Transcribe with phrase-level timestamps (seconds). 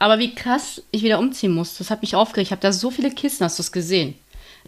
[0.00, 1.78] aber wie krass ich wieder umziehen musste.
[1.78, 2.48] Das hat mich aufgeregt.
[2.48, 4.14] Ich habe da so viele Kissen, hast du es gesehen?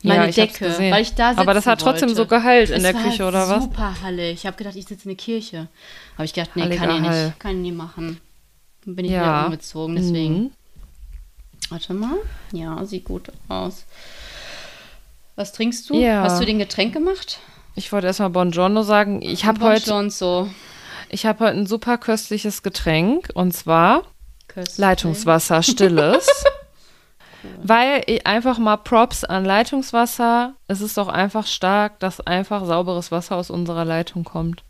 [0.04, 0.92] Meine Ja, Decke, gesehen.
[0.92, 2.22] weil ich da sitzen Aber das hat trotzdem wollte.
[2.22, 3.64] so geheilt in Es der Küche, oder was?
[3.64, 4.30] Super Halle.
[4.30, 5.68] Ich habe gedacht, ich sitze in der Kirche.
[6.14, 7.38] Habe ich gedacht, nee, Halliger kann ich nicht.
[7.40, 8.21] Kann ich nie machen.
[8.84, 9.21] Dann bin ich Ja.
[9.22, 10.34] wieder umgezogen, deswegen.
[10.45, 10.50] Mhm.
[11.71, 12.17] Warte mal.
[12.53, 13.85] Ja, sieht gut aus.
[15.37, 15.95] Was trinkst du?
[15.95, 16.23] Ja.
[16.25, 17.39] Hast du den Getränk gemacht?
[17.75, 19.23] Ich wollte erstmal Buongiorno sagen.
[19.23, 20.49] Ich habe heute, schon so.
[21.09, 24.03] ich habe heute ein super köstliches Getränk und zwar
[24.53, 24.79] Köstlich.
[24.79, 26.27] Leitungswasser, stilles.
[27.63, 30.54] Weil einfach mal Props an Leitungswasser.
[30.68, 34.62] Es ist doch einfach stark, dass einfach sauberes Wasser aus unserer Leitung kommt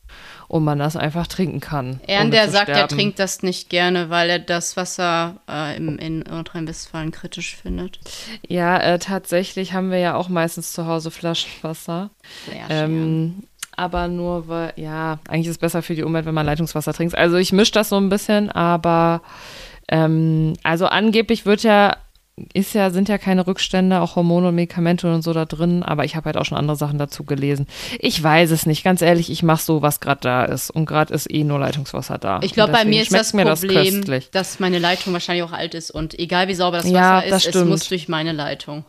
[0.49, 2.01] und man das einfach trinken kann.
[2.07, 2.97] Ern, der sagt, er sterben.
[2.97, 7.99] trinkt das nicht gerne, weil er das Wasser äh, im, in Nordrhein-Westfalen kritisch findet.
[8.47, 12.11] Ja, äh, tatsächlich haben wir ja auch meistens zu Hause Flaschenwasser.
[12.47, 13.45] Sehr Ähm,
[13.77, 17.17] aber nur weil, ja, eigentlich ist es besser für die Umwelt, wenn man Leitungswasser trinkt.
[17.17, 19.23] Also ich mische das so ein bisschen, aber
[19.89, 21.97] ähm, also angeblich wird ja,
[22.55, 26.05] ist ja, sind ja keine Rückstände, auch Hormone und Medikamente und so da drin, aber
[26.05, 27.67] ich habe halt auch schon andere Sachen dazu gelesen.
[27.99, 30.71] Ich weiß es nicht, ganz ehrlich, ich mache so, was gerade da ist.
[30.71, 32.41] Und gerade ist eh nur Leitungswasser da.
[32.43, 34.31] Ich glaube, bei mir ist das mir Problem, köstlich.
[34.31, 37.43] dass meine Leitung wahrscheinlich auch alt ist und egal wie sauber das Ja, Wasser das
[37.43, 37.71] ist, es stimmt.
[37.71, 38.85] muss durch meine Leitung.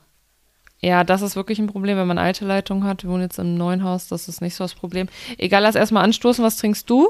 [0.82, 3.04] Ja, das ist wirklich ein Problem, wenn man alte Leitungen hat.
[3.04, 5.08] Wir wohnen jetzt im neuen Haus, das ist nicht so das Problem.
[5.38, 6.44] Egal, lass erstmal anstoßen.
[6.44, 7.10] Was trinkst du?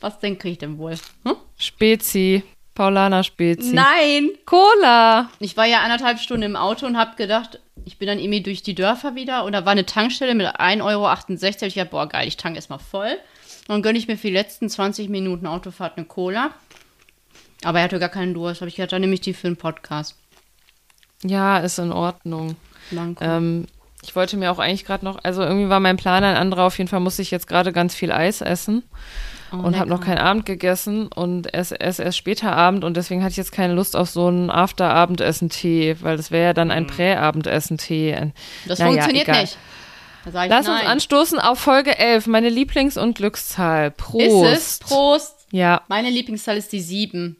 [0.00, 0.94] Was denke ich denn wohl?
[1.26, 1.36] Hm?
[1.58, 2.42] Spezi.
[2.74, 3.72] Paulaner Spezi.
[3.74, 4.30] Nein!
[4.46, 5.30] Cola.
[5.38, 8.62] Ich war ja anderthalb Stunden im Auto und habe gedacht, ich bin dann irgendwie durch
[8.62, 11.08] die Dörfer wieder und da war eine Tankstelle mit 1,68 Euro.
[11.08, 13.12] Hab ich gedacht, boah, geil, ich tanke erstmal voll.
[13.66, 16.50] Und dann gönne ich mir für die letzten 20 Minuten Autofahrt eine Cola.
[17.62, 18.60] Aber er hatte gar keinen Durst.
[18.60, 20.16] Habe ich gedacht, dann nehme ich die für einen Podcast.
[21.22, 22.56] Ja, ist in Ordnung.
[22.90, 23.24] Danke.
[23.24, 23.66] Ähm,
[24.02, 26.64] ich wollte mir auch eigentlich gerade noch, also irgendwie war mein Plan ein anderer.
[26.64, 28.82] Auf jeden Fall musste ich jetzt gerade ganz viel Eis essen
[29.52, 33.22] Oh, und habe noch keinen Abend gegessen und erst, erst, erst später Abend und deswegen
[33.22, 36.86] hatte ich jetzt keine Lust auf so einen After-Abendessen-Tee, weil das wäre ja dann ein
[36.86, 38.14] Prä-Abendessen-Tee.
[38.14, 38.32] Ein- Mhm.
[38.68, 39.40] Das naja, funktioniert egal.
[39.42, 39.58] nicht.
[40.32, 40.80] Lass nein.
[40.80, 43.90] uns anstoßen auf Folge 11, meine Lieblings- und Glückszahl.
[43.90, 44.24] Prost.
[44.52, 44.78] Ist es?
[44.80, 45.46] Prost.
[45.52, 47.36] Ja, Meine Lieblingszahl ist die 7.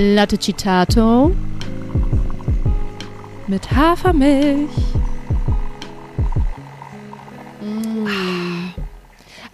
[0.00, 1.34] Latte Citato
[3.48, 4.70] mit Hafermilch.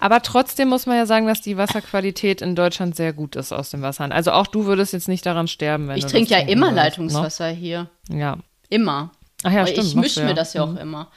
[0.01, 3.71] Aber trotzdem muss man ja sagen, dass die Wasserqualität in Deutschland sehr gut ist aus
[3.71, 4.05] dem Wasser.
[4.13, 6.67] Also auch du würdest jetzt nicht daran sterben, wenn Ich du trinke das ja immer
[6.67, 7.89] würdest, Leitungswasser hier.
[8.11, 8.19] Ne?
[8.21, 8.37] Ja.
[8.69, 9.13] Immer.
[9.45, 9.87] Ach ja, Weil stimmt.
[9.87, 10.77] ich mische du mir das ja Mhm.
[10.77, 11.09] auch immer.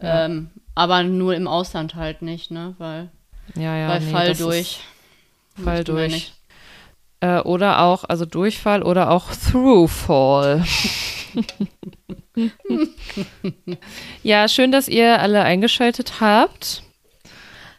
[0.00, 2.74] Ähm, aber nur im Ausland halt nicht, ne?
[2.78, 3.10] Weil
[3.54, 3.88] Ja, ja.
[3.88, 4.80] bei nee, Fall das ist durch.
[5.62, 6.32] Fall durch.
[7.22, 10.64] Äh, oder auch, also Durchfall oder auch Throughfall.
[14.24, 16.82] ja, schön, dass ihr alle eingeschaltet habt.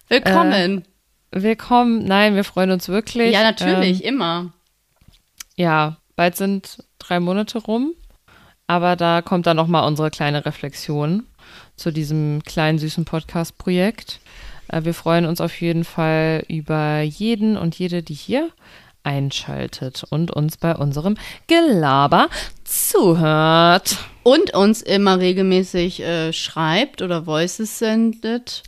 [0.08, 0.86] Willkommen.
[1.32, 2.06] Willkommen.
[2.06, 3.34] Nein, wir freuen uns wirklich.
[3.34, 4.54] ja, natürlich, Ähm, immer.
[5.58, 7.92] ja, bald sind drei Monate rum.
[8.68, 11.28] Aber da kommt dann nochmal unsere kleine Reflexion
[11.76, 14.22] zu diesem kleinen süßen Podcast-Projekt.
[14.70, 18.50] Äh, wir freuen uns auf jeden Fall über jeden und jede, die hier
[19.04, 21.16] einschaltet und uns bei unserem
[21.48, 22.30] Gelaber
[22.64, 23.98] zuhört.
[24.24, 28.64] Und uns immer regelmäßig äh, schreibt oder Voices sendet,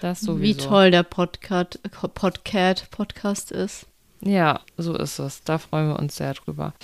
[0.00, 0.42] Das sowieso.
[0.42, 1.80] wie toll der Podcast,
[2.14, 3.86] Podcast, Podcast ist.
[4.20, 5.42] Ja, so ist es.
[5.42, 6.74] Da freuen wir uns sehr drüber.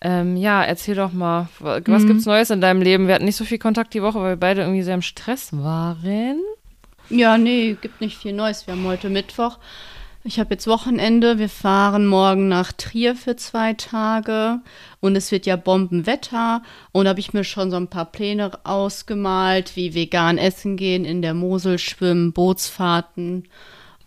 [0.00, 3.08] Ähm, ja, erzähl doch mal, wa- was gibt's Neues in deinem Leben?
[3.08, 5.48] Wir hatten nicht so viel Kontakt die Woche, weil wir beide irgendwie sehr im Stress
[5.52, 6.40] waren.
[7.10, 8.68] Ja, nee, gibt nicht viel Neues.
[8.68, 9.58] Wir haben heute Mittwoch.
[10.28, 11.38] Ich habe jetzt Wochenende.
[11.38, 14.60] Wir fahren morgen nach Trier für zwei Tage.
[15.00, 16.62] Und es wird ja Bombenwetter.
[16.92, 21.06] Und da habe ich mir schon so ein paar Pläne ausgemalt, wie vegan essen gehen,
[21.06, 23.48] in der Mosel schwimmen, Bootsfahrten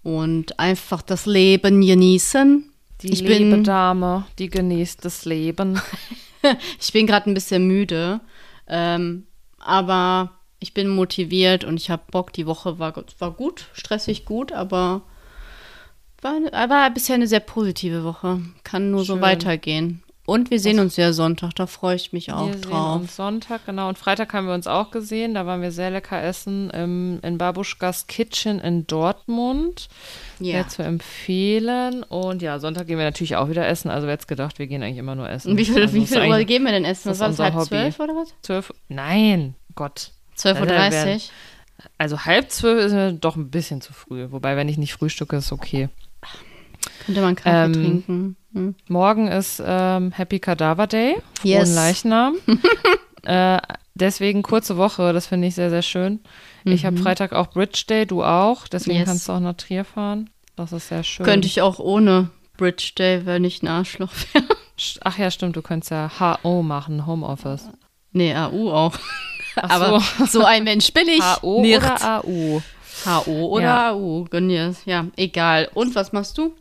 [0.03, 2.69] und einfach das Leben genießen.
[3.01, 5.81] Die Ich liebe bin- Dame, die genießt das Leben.
[6.79, 8.19] Ich bin gerade ein bisschen müde.
[8.67, 9.25] Ähm,
[9.59, 12.31] aber ich bin motiviert und ich habe Bock.
[12.33, 15.01] Die Woche war, war gut, stressig gut, aber
[16.21, 18.39] war, war bisher eine sehr positive Woche.
[18.63, 19.21] Kann nur so Schön.
[19.21, 20.03] weitergehen.
[20.27, 23.01] Und wir sehen uns ja Sonntag, da freue ich mich auch wir sehen drauf.
[23.01, 23.89] uns Sonntag, genau.
[23.89, 25.33] Und Freitag haben wir uns auch gesehen.
[25.33, 29.89] Da waren wir sehr lecker essen im, in Babuschkas Kitchen in Dortmund.
[30.39, 30.51] Ja.
[30.53, 32.03] Sehr zu empfehlen.
[32.03, 33.89] Und ja, Sonntag gehen wir natürlich auch wieder essen.
[33.89, 35.51] Also wer hätte gedacht, wir gehen eigentlich immer nur essen.
[35.51, 37.09] Und wie viel, also wie viel Uhr gehen wir denn essen?
[37.09, 37.67] das war halb Hobby.
[37.67, 38.33] zwölf oder was?
[38.43, 38.73] 12?
[38.89, 40.11] Nein, Gott.
[40.37, 40.69] 12.30 Uhr?
[40.77, 41.19] Also, wir-
[41.97, 44.27] Also halb zwölf ist mir doch ein bisschen zu früh.
[44.29, 45.89] Wobei, wenn ich nicht frühstücke, ist okay.
[47.05, 48.35] Könnte man Kaffee Ähm, trinken.
[48.53, 48.75] Hm.
[48.87, 51.69] Morgen ist ähm, Happy Cadaver Day, Yes.
[51.69, 52.35] frohen Leichnam.
[53.23, 53.59] äh,
[53.95, 56.19] deswegen kurze Woche, das finde ich sehr, sehr schön.
[56.63, 57.01] Ich habe Mhm.
[57.03, 58.67] Freitag auch Bridge Day, du auch.
[58.67, 59.07] Deswegen Yes.
[59.07, 60.29] kannst du auch nach Trier fahren.
[60.55, 61.25] Das ist sehr schön.
[61.25, 64.45] Könnte ich auch ohne Bridge Day, wenn ich ein Arschloch wäre.
[65.03, 66.11] Ach ja, stimmt, du könntest ja
[66.43, 67.69] HO machen, Homeoffice.
[68.11, 68.93] Nee, AU auch.
[69.55, 71.21] Ach Aber so ein Mensch bin ich.
[71.21, 71.77] HO nicht.
[71.77, 72.61] oder AU?
[73.05, 73.91] HO oder Ja.
[73.91, 74.25] AU.
[74.29, 74.49] Gönn
[74.85, 75.69] Ja, egal.
[75.73, 76.53] Und was machst du?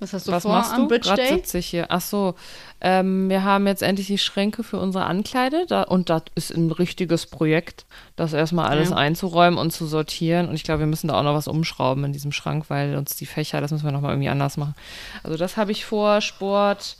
[0.00, 0.88] Was hast du Was vor machst am du?
[0.88, 1.34] Bridge Gerade Day?
[1.36, 1.86] sitze ich hier.
[1.88, 2.34] Ach so,
[2.80, 6.70] ähm, wir haben jetzt endlich die Schränke für unsere Ankleide da, und das ist ein
[6.72, 7.86] richtiges Projekt,
[8.16, 8.96] das erstmal alles Ja.
[8.96, 10.48] einzuräumen und zu sortieren.
[10.48, 13.16] Und ich glaube, wir müssen da auch noch was umschrauben in diesem Schrank, weil uns
[13.16, 14.74] die Fächer, das müssen wir nochmal irgendwie anders machen.
[15.22, 16.96] Also das habe ich vor, Sport,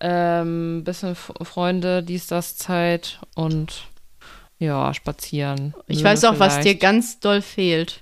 [0.00, 3.84] ähm, bisschen Freunde, dies, das, Zeit und
[4.58, 5.74] ja, spazieren.
[5.88, 6.80] Ich weiß auch, was dir vielleicht.
[6.80, 8.00] ganz doll fehlt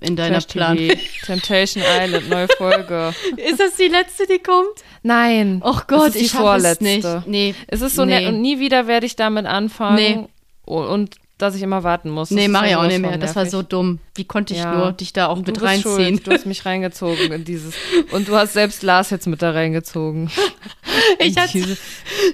[0.00, 0.76] in deiner Trash Plan.
[0.76, 0.94] TV,
[1.26, 3.14] Temptation Island, neue Folge.
[3.36, 4.66] Ist das die letzte, die kommt?
[5.02, 5.62] Nein.
[5.64, 6.84] Och Gott, ich vorletzte.
[6.86, 7.26] es nicht.
[7.26, 8.20] Nee, Es ist so Nee.
[8.20, 9.96] nett und nie wieder werde ich damit anfangen.
[9.96, 10.28] Nee.
[10.66, 12.30] Und, und dass ich immer warten muss.
[12.30, 13.16] Nee mach ich auch nicht mehr.
[13.16, 13.98] Das war so dumm.
[14.14, 14.74] Wie konnte ich Ja.
[14.74, 15.94] nur dich da auch Und mit reinziehen?
[16.16, 16.26] Schuld.
[16.26, 17.72] Du hast mich reingezogen in dieses.
[18.12, 20.30] Und du hast selbst Lars jetzt mit da reingezogen.
[21.18, 21.76] Ich In hatte diese,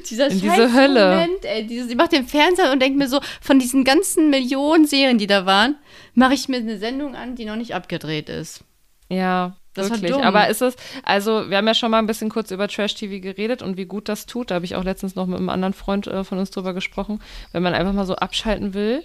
[0.08, 1.10] dieser in diese Hölle.
[1.10, 4.86] Moment, ey, dieses, ich mach den Fernseher und denke mir so, von diesen ganzen Millionen
[4.86, 5.76] Serien, die da waren,
[6.16, 8.64] mache ich mir eine Sendung an, die noch nicht abgedreht ist.
[9.08, 10.14] ja, Das wirklich.
[10.14, 10.74] Aber ist es,
[11.04, 14.08] also wir haben ja schon mal ein bisschen kurz über Trash-TV geredet und wie gut
[14.08, 14.50] das tut.
[14.50, 17.20] Da habe ich auch letztens noch mit einem anderen Freund äh, von uns drüber gesprochen.
[17.52, 19.02] Wenn man einfach mal so abschalten will,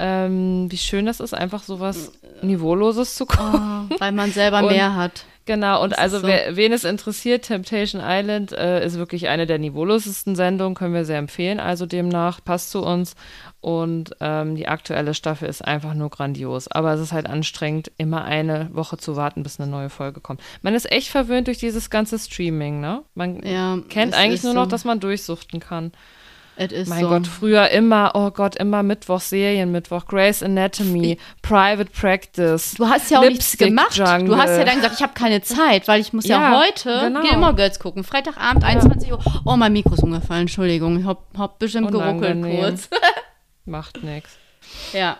[0.00, 2.12] ähm, wie schön das ist, einfach sowas
[2.42, 3.88] Niveauloses zu gucken.
[3.90, 5.24] Oh, weil man selber Und- mehr hat.
[5.46, 6.26] Genau, und also so.
[6.26, 11.04] wer, wen es interessiert, Temptation Island äh, ist wirklich eine der niveaulosesten Sendungen, können wir
[11.04, 11.60] sehr empfehlen.
[11.60, 13.14] Also demnach passt zu uns.
[13.60, 16.68] Und ähm, die aktuelle Staffel ist einfach nur grandios.
[16.68, 20.40] Aber es ist halt anstrengend, immer eine Woche zu warten, bis eine neue Folge kommt.
[20.62, 23.02] Man ist echt verwöhnt durch dieses ganze Streaming, ne?
[23.14, 24.70] Man Ja, kennt eigentlich nur noch, so.
[24.70, 25.92] dass man durchsuchten kann.
[26.56, 27.08] Mein so.
[27.08, 32.74] Gott, früher immer, oh Gott, immer Mittwoch Serien, Mittwoch Grey's Anatomy, Private Practice.
[32.76, 33.96] Du hast ja auch nichts gemacht.
[33.96, 34.26] Jungle.
[34.28, 37.00] Du hast ja dann gesagt, ich habe keine Zeit, weil ich muss ja, Ja, heute
[37.06, 37.22] genau.
[37.22, 38.04] Gilmore Girls gucken.
[38.04, 39.18] Freitagabend, 21 Uhr.
[39.44, 40.42] Oh, mein Mikro ist umgefallen.
[40.42, 41.00] Entschuldigung.
[41.00, 42.88] Ich hab, hab bestimmt geruckelt kurz.
[43.64, 44.30] Macht nix.
[44.92, 45.16] ja.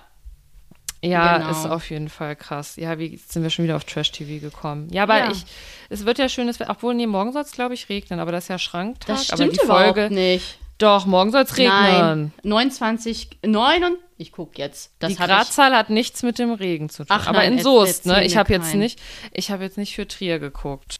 [1.03, 1.51] Ja, Genau.
[1.51, 2.77] ist auf jeden Fall krass.
[2.77, 4.89] Ja, wie sind wir schon wieder auf Trash-TV gekommen?
[4.91, 5.31] Ja, aber Ja.
[5.33, 5.45] ich,
[5.91, 8.33] es wird ja schön, es wird, obwohl, nee, morgen soll es, glaube ich, regnen, aber
[8.33, 9.17] das ist ja Schranktag.
[9.19, 10.59] Das aber stimmt die überhaupt Folge, nicht.
[10.79, 11.73] Doch, morgen soll es regnen.
[11.73, 12.33] Nein.
[12.43, 14.93] 29, 9 und ich guck jetzt.
[14.99, 17.07] Das die Gradzahl hat nichts mit dem Regen zu tun.
[17.11, 18.25] Ach aber nein, in Soest, ne?
[18.25, 19.01] Ich habe jetzt nicht,
[19.33, 20.97] ich habe jetzt nicht für Trier geguckt.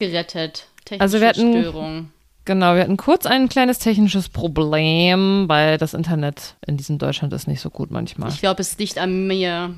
[0.00, 0.66] gerettet.
[0.84, 2.10] Technische Also wir hatten- Störung.
[2.44, 7.46] Genau, wir hatten kurz ein kleines technisches Problem, weil das Internet in diesem Deutschland ist
[7.48, 8.28] nicht so gut manchmal.
[8.28, 9.74] Ich glaube, es liegt an mir.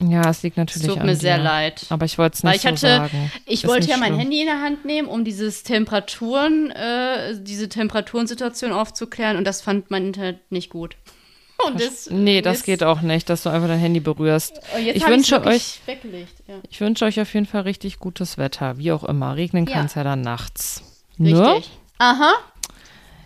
[0.00, 1.18] Ja, es liegt Es natürlich tut an mir dir.
[1.20, 1.86] sehr leid.
[1.90, 3.32] Aber ich wollte es Weil nicht ich hatte, so sagen.
[3.46, 4.18] ich Ist wollte ja mein schlimm.
[4.20, 9.90] Handy in der Hand nehmen, um dieses Temperaturen, äh, diese Temperaturensituation aufzuklären und das fand
[9.90, 10.96] mein Internet nicht gut.
[11.66, 14.60] Und das, Nee, das geht auch nicht, dass du einfach dein Handy berührst.
[14.78, 15.80] jetzt Ich wünsche euch.
[16.46, 16.56] Ja.
[16.68, 19.36] ich wünsche euch auf jeden Fall richtig gutes Wetter, wie auch immer.
[19.36, 19.72] Regnen Ja.
[19.72, 20.82] kann es ja dann nachts.
[21.18, 21.32] Richtig.
[21.34, 21.62] Ne?
[21.98, 22.34] Aha.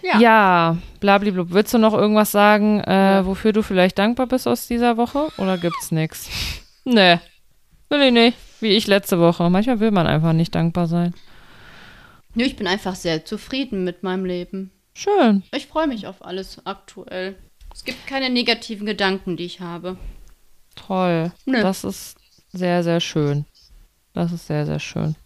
[0.03, 0.19] Ja.
[0.19, 1.49] Ja, blabliblub.
[1.51, 5.29] Willst du noch irgendwas sagen, äh, wofür du vielleicht dankbar bist aus dieser Woche?
[5.39, 6.29] Oder gibt's nichts?
[6.83, 7.19] Nee,
[7.91, 8.39] will ich nicht.
[8.61, 9.49] Wie ich letzte Woche.
[9.51, 11.15] Manchmal will man einfach nicht dankbar sein.
[12.35, 14.71] Nö, ich bin einfach sehr zufrieden mit meinem Leben.
[14.95, 15.43] Schön.
[15.55, 17.37] Ich freue mich auf alles aktuell.
[17.73, 19.99] Es gibt keine negativen Gedanken, die ich habe.
[20.75, 21.33] Toll.
[21.45, 21.61] Nö.
[21.61, 22.17] Das ist
[22.53, 23.45] sehr, sehr schön.
[24.15, 25.17] Das ist sehr, sehr schön.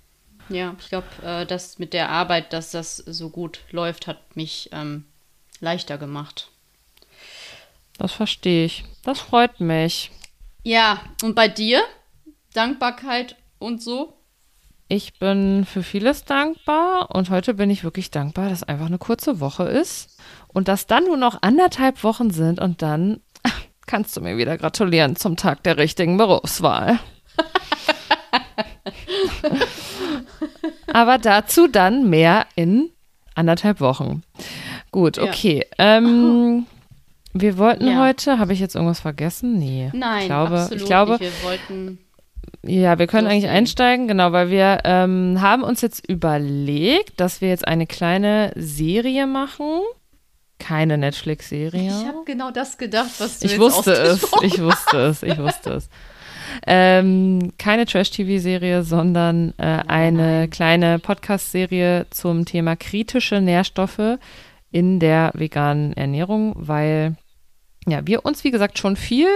[0.49, 4.69] Ja, ich glaube, äh, das mit der Arbeit, dass das so gut läuft, hat mich
[4.73, 5.05] ähm,
[5.61, 6.51] leichter gemacht.
[7.99, 8.85] Das verstehe ich.
[9.05, 10.11] Das freut mich.
[10.63, 11.83] Ja, und bei dir?
[12.53, 14.15] Dankbarkeit und so?
[14.89, 19.41] Ich bin für vieles dankbar und heute bin ich wirklich dankbar, dass einfach eine kurze
[19.41, 23.21] Woche ist und dass dann nur noch anderthalb Wochen sind und dann
[23.87, 26.99] kannst du mir wieder gratulieren zum Tag der richtigen Berufswahl.
[30.93, 32.91] Aber dazu dann mehr in
[33.35, 34.23] anderthalb Wochen.
[34.93, 35.25] Gut, Ja.
[35.25, 35.67] okay.
[35.79, 36.67] Ähm,
[37.33, 38.05] wir wollten Ja.
[38.05, 39.59] heute, habe ich jetzt irgendwas vergessen?
[39.59, 39.91] Nee.
[39.93, 41.21] Nein, ich glaube, absolut ich glaube, nicht.
[41.23, 41.99] Wir wollten.
[42.63, 47.49] ja, wir können eigentlich einsteigen, genau, weil wir ähm, haben uns jetzt überlegt, dass wir
[47.49, 49.81] jetzt eine kleine Serie machen.
[50.61, 51.89] Keine Netflix-Serie.
[51.89, 55.37] Ich habe genau das gedacht, was du Ich jetzt wusste es, ich wusste es, ich
[55.39, 55.89] wusste es.
[56.67, 64.19] Ähm, keine Trash-TV-Serie, sondern äh, eine kleine Podcast-Serie zum Thema kritische Nährstoffe
[64.71, 67.17] in der veganen Ernährung, weil
[67.87, 69.29] ja, wir uns, wie gesagt, schon viel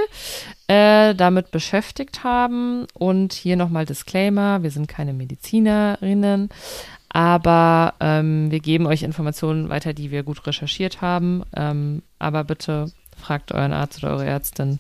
[0.69, 2.87] äh, damit beschäftigt haben.
[2.95, 6.49] Und hier nochmal Disclaimer, wir sind keine Medizinerinnen,
[7.11, 11.43] aber ähm, wir geben euch Informationen weiter, die wir gut recherchiert haben.
[11.55, 14.79] Ähm, aber bitte fragt euren Arzt oder eure Ärztin,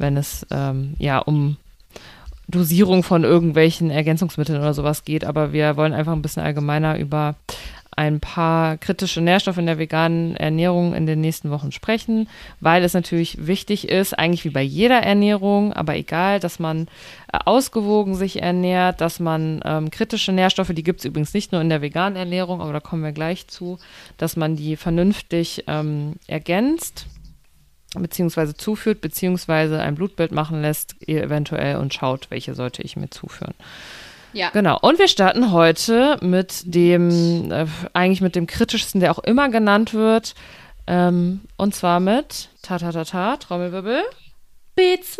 [0.00, 1.56] wenn es ähm, ja um
[2.48, 5.24] Dosierung von irgendwelchen Ergänzungsmitteln oder sowas geht.
[5.24, 7.36] Aber wir wollen einfach ein bisschen allgemeiner über
[7.96, 12.28] ein paar kritische Nährstoffe in der veganen Ernährung in den nächsten Wochen sprechen,
[12.60, 16.86] weil es natürlich wichtig ist, eigentlich wie bei jeder Ernährung, aber egal, dass man
[17.32, 21.60] äh, ausgewogen sich ernährt, dass man ähm, kritische Nährstoffe, die gibt es übrigens nicht nur
[21.60, 23.78] in der veganen Ernährung, aber da kommen wir gleich zu,
[24.16, 27.06] dass man die vernünftig ähm, ergänzt
[27.98, 33.54] beziehungsweise zuführt, beziehungsweise ein Blutbild machen lässt, eventuell und schaut, welche sollte ich mir zuführen.
[34.32, 34.50] Ja.
[34.50, 34.78] Genau.
[34.80, 39.92] Und wir starten heute mit dem, äh, eigentlich mit dem kritischsten, der auch immer genannt
[39.92, 40.34] wird.
[40.86, 44.02] Ähm, und zwar mit, ta ta ta ta, Trommelwirbel.
[44.78, 45.18] B12.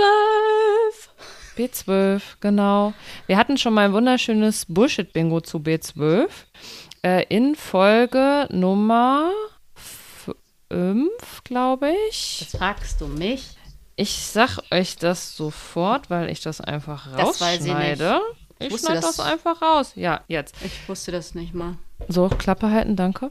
[1.57, 2.95] B12, genau.
[3.27, 6.29] Wir hatten schon mal ein wunderschönes Bullshit-Bingo zu B12.
[7.03, 9.33] Äh, in Folge Nummer
[10.71, 11.11] 5,
[11.45, 12.47] glaube ich.
[12.51, 13.57] Das fragst du mich.
[13.97, 18.21] Ich sag euch das sofort, weil ich das einfach rausschneide.
[18.59, 19.93] Das ich schneide das, das einfach raus.
[19.97, 20.55] Ja, jetzt.
[20.65, 21.77] Ich wusste das nicht mal.
[22.09, 23.31] So, Klappe halten, danke.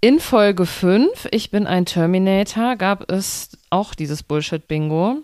[0.00, 5.18] In Folge 5, ich bin ein Terminator, gab es auch dieses Bullshit-Bingo.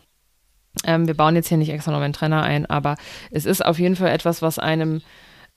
[0.84, 2.96] Ähm, wir bauen jetzt hier nicht extra noch einen Trenner ein, aber
[3.30, 5.00] es ist auf jeden Fall etwas, was einem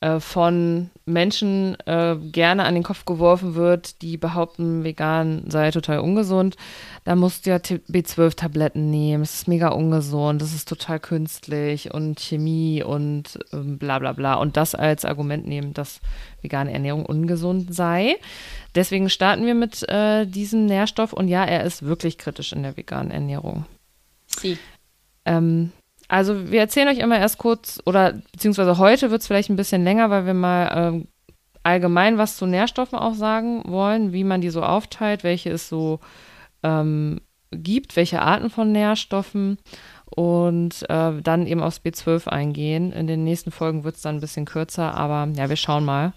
[0.02, 6.00] äh, von Menschen äh, gerne an den Kopf geworfen wird, die behaupten, vegan sei total
[6.00, 6.56] ungesund.
[7.04, 9.24] Da musst du ja B12-Tabletten nehmen.
[9.24, 14.36] Es ist mega ungesund, das ist total künstlich und Chemie und ähm, bla bla bla.
[14.36, 16.00] Und das als Argument nehmen, dass
[16.42, 18.16] vegane Ernährung ungesund sei.
[18.76, 22.78] Deswegen starten wir mit äh, diesem Nährstoff und ja, er ist wirklich kritisch in der
[22.78, 23.66] veganen Ernährung.
[24.28, 24.58] Sie.
[25.26, 25.72] Ähm,
[26.10, 29.84] also wir erzählen euch immer erst kurz, oder beziehungsweise heute wird es vielleicht ein bisschen
[29.84, 31.08] länger, weil wir mal ähm,
[31.64, 36.00] allgemein was zu Nährstoffen auch sagen wollen, wie man die so aufteilt, welche es so
[36.64, 39.60] ähm, gibt, welche Arten von Nährstoffen
[40.06, 42.92] und äh, dann eben aufs B12 eingehen.
[42.92, 46.14] In den nächsten Folgen wird es dann ein bisschen kürzer, aber ja, wir schauen mal,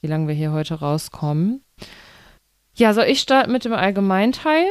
[0.00, 1.64] wie lange wir hier heute rauskommen.
[2.74, 4.64] Ja, soll ich starten mit dem Allgemeinteil?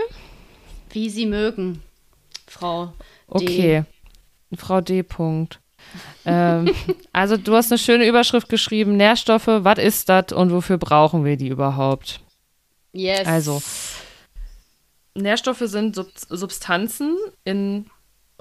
[0.91, 1.81] Wie Sie mögen,
[2.47, 2.87] Frau.
[2.87, 2.93] D.
[3.27, 3.83] Okay.
[4.57, 5.03] Frau D.
[5.03, 5.59] Punkt.
[6.25, 6.73] ähm,
[7.13, 11.37] also du hast eine schöne Überschrift geschrieben, Nährstoffe, was ist das und wofür brauchen wir
[11.37, 12.21] die überhaupt?
[12.93, 13.25] Yes.
[13.25, 13.61] Also,
[15.15, 17.89] Nährstoffe sind Sub Substanzen in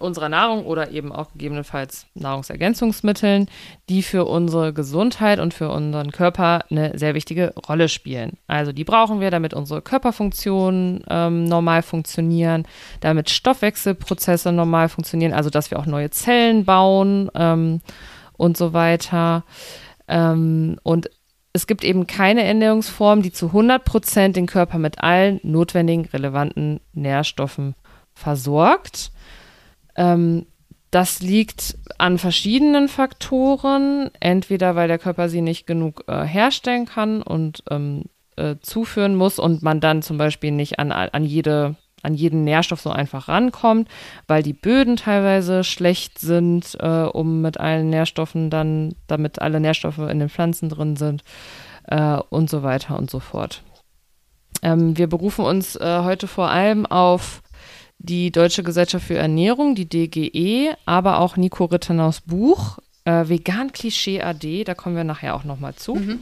[0.01, 3.47] unserer Nahrung oder eben auch gegebenenfalls Nahrungsergänzungsmitteln,
[3.89, 8.39] die für unsere Gesundheit und für unseren Körper eine sehr wichtige Rolle spielen.
[8.47, 12.67] Also die brauchen wir, damit unsere Körperfunktionen ähm, normal funktionieren,
[13.01, 17.81] damit Stoffwechselprozesse normal funktionieren, also dass wir auch neue Zellen bauen ähm,
[18.37, 19.45] und so weiter.
[20.09, 21.11] Ähm, und
[21.53, 26.81] es gibt eben keine Ernährungsform, die zu 100 Prozent den Körper mit allen notwendigen, relevanten
[26.93, 27.75] Nährstoffen
[28.15, 29.11] versorgt.
[30.01, 30.47] Ähm,
[30.91, 37.23] das liegt an verschiedenen Faktoren, entweder weil der Körper sie nicht genug äh, herstellen kann
[37.23, 38.05] und ähm,
[38.37, 42.81] äh, zuführen muss und man dann zum Beispiel nicht an, an, jede, an jeden Nährstoff
[42.81, 43.89] so einfach rankommt,
[44.27, 49.99] weil die Böden teilweise schlecht sind, äh, um mit allen Nährstoffen dann, damit alle Nährstoffe
[49.99, 51.23] in den Pflanzen drin sind
[51.85, 53.63] äh, und so weiter und so fort.
[54.63, 57.43] Ähm, wir berufen uns äh, heute vor allem auf
[58.03, 64.23] die Deutsche Gesellschaft für Ernährung, die DGE, aber auch Nico Rittenaus Buch äh, Vegan Klischee
[64.23, 65.95] AD, da kommen wir nachher auch nochmal zu.
[65.95, 66.21] Mhm.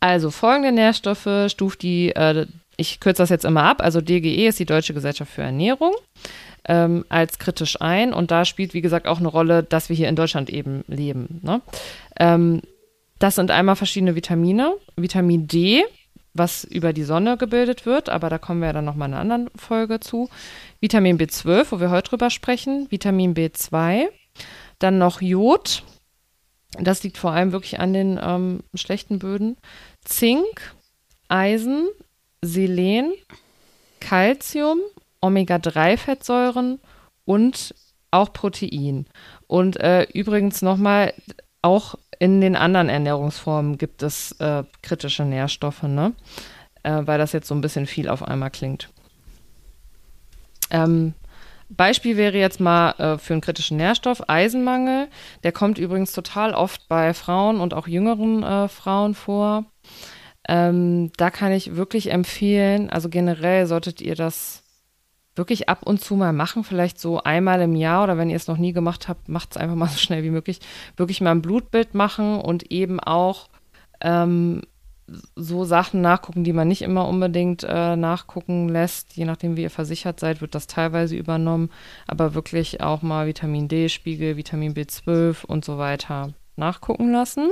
[0.00, 4.58] Also folgende Nährstoffe stuft die, äh, ich kürze das jetzt immer ab, also DGE ist
[4.58, 5.94] die Deutsche Gesellschaft für Ernährung,
[6.64, 10.08] ähm, als kritisch ein und da spielt, wie gesagt, auch eine Rolle, dass wir hier
[10.08, 11.40] in Deutschland eben leben.
[11.42, 11.60] Ne?
[12.18, 12.62] Ähm,
[13.18, 15.84] das sind einmal verschiedene Vitamine, Vitamin D,
[16.34, 19.50] was über die Sonne gebildet wird, aber da kommen wir dann nochmal in einer anderen
[19.56, 20.28] Folge zu.
[20.80, 24.06] Vitamin B12, wo wir heute drüber sprechen, Vitamin B2,
[24.78, 25.82] dann noch Jod,
[26.78, 29.56] das liegt vor allem wirklich an den ähm, schlechten Böden,
[30.04, 30.74] Zink,
[31.28, 31.88] Eisen,
[32.40, 33.12] Selen,
[34.00, 34.80] Calcium,
[35.20, 36.80] Omega-3-Fettsäuren
[37.24, 37.74] und
[38.10, 39.06] auch Protein.
[39.46, 41.14] Und äh, übrigens nochmal,
[41.62, 46.12] auch in den anderen Ernährungsformen gibt es äh, kritische Nährstoffe, ne?
[46.84, 48.90] Äh, weil das jetzt so ein bisschen viel auf einmal klingt.
[50.70, 51.14] Ähm,
[51.68, 55.08] Beispiel wäre jetzt mal äh, für einen kritischen Nährstoff Eisenmangel.
[55.42, 59.64] Der kommt übrigens total oft bei Frauen und auch jüngeren äh, Frauen vor.
[60.48, 64.61] Ähm, da kann ich wirklich empfehlen, also generell solltet ihr das
[65.34, 68.48] wirklich ab und zu mal machen, vielleicht so einmal im Jahr oder wenn ihr es
[68.48, 70.60] noch nie gemacht habt, macht es einfach mal so schnell wie möglich,
[70.96, 73.48] wirklich mal ein Blutbild machen und eben auch
[74.00, 74.62] ähm,
[75.36, 79.16] so Sachen nachgucken, die man nicht immer unbedingt äh, nachgucken lässt.
[79.16, 81.70] Je nachdem, wie ihr versichert seid, wird das teilweise übernommen.
[82.06, 87.50] Aber wirklich auch mal Vitamin D-Spiegel, Vitamin B12 und so weiter nachgucken lassen.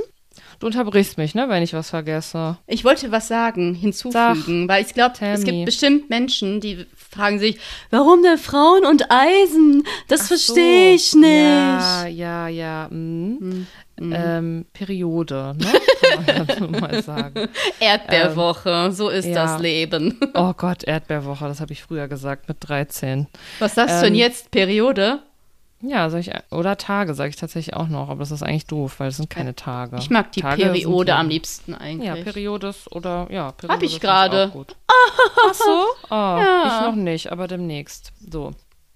[0.59, 2.57] Du unterbrichst mich, ne, wenn ich was vergesse.
[2.67, 7.39] Ich wollte was sagen, hinzufügen, Sag, weil ich glaube, es gibt bestimmt Menschen, die fragen
[7.39, 7.59] sich,
[7.89, 9.83] warum denn Frauen und Eisen?
[10.07, 10.95] Das verstehe so.
[10.95, 11.25] ich nicht.
[11.25, 12.87] Ja, ja, ja.
[12.89, 13.67] Mhm.
[13.99, 14.13] Mhm.
[14.15, 16.45] Ähm, Periode, ne?
[16.47, 17.49] Kann man mal sagen.
[17.79, 19.33] Erdbeerwoche, ähm, so ist ja.
[19.33, 20.19] das Leben.
[20.33, 23.27] Oh Gott, Erdbeerwoche, das habe ich früher gesagt mit 13.
[23.59, 24.49] Was sagst ähm, du denn jetzt?
[24.49, 25.19] Periode?
[25.81, 28.99] Ja, sag ich, oder Tage sage ich tatsächlich auch noch, aber das ist eigentlich doof,
[28.99, 29.97] weil es sind keine Tage.
[29.97, 32.07] Ich mag die Tage Periode am liebsten eigentlich.
[32.07, 33.73] Ja, Periode oder ja, Periode.
[33.73, 34.51] Hab ich gerade.
[34.53, 35.85] Ach so?
[36.05, 36.63] Oh, ja.
[36.67, 38.13] Ich noch nicht, aber demnächst.
[38.29, 38.51] So.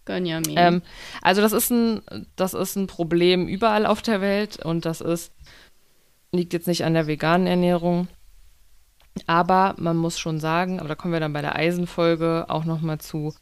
[0.05, 0.55] Gönjamin.
[0.55, 0.81] Ähm,
[1.21, 2.01] also das ist ein,
[2.35, 5.31] das ist ein Problem überall auf der Welt und das ist,
[6.31, 8.07] liegt jetzt nicht an der veganen Ernährung.
[9.27, 12.99] Aber man muss schon sagen, aber da kommen wir dann bei der Eisenfolge auch nochmal
[12.99, 13.33] zu,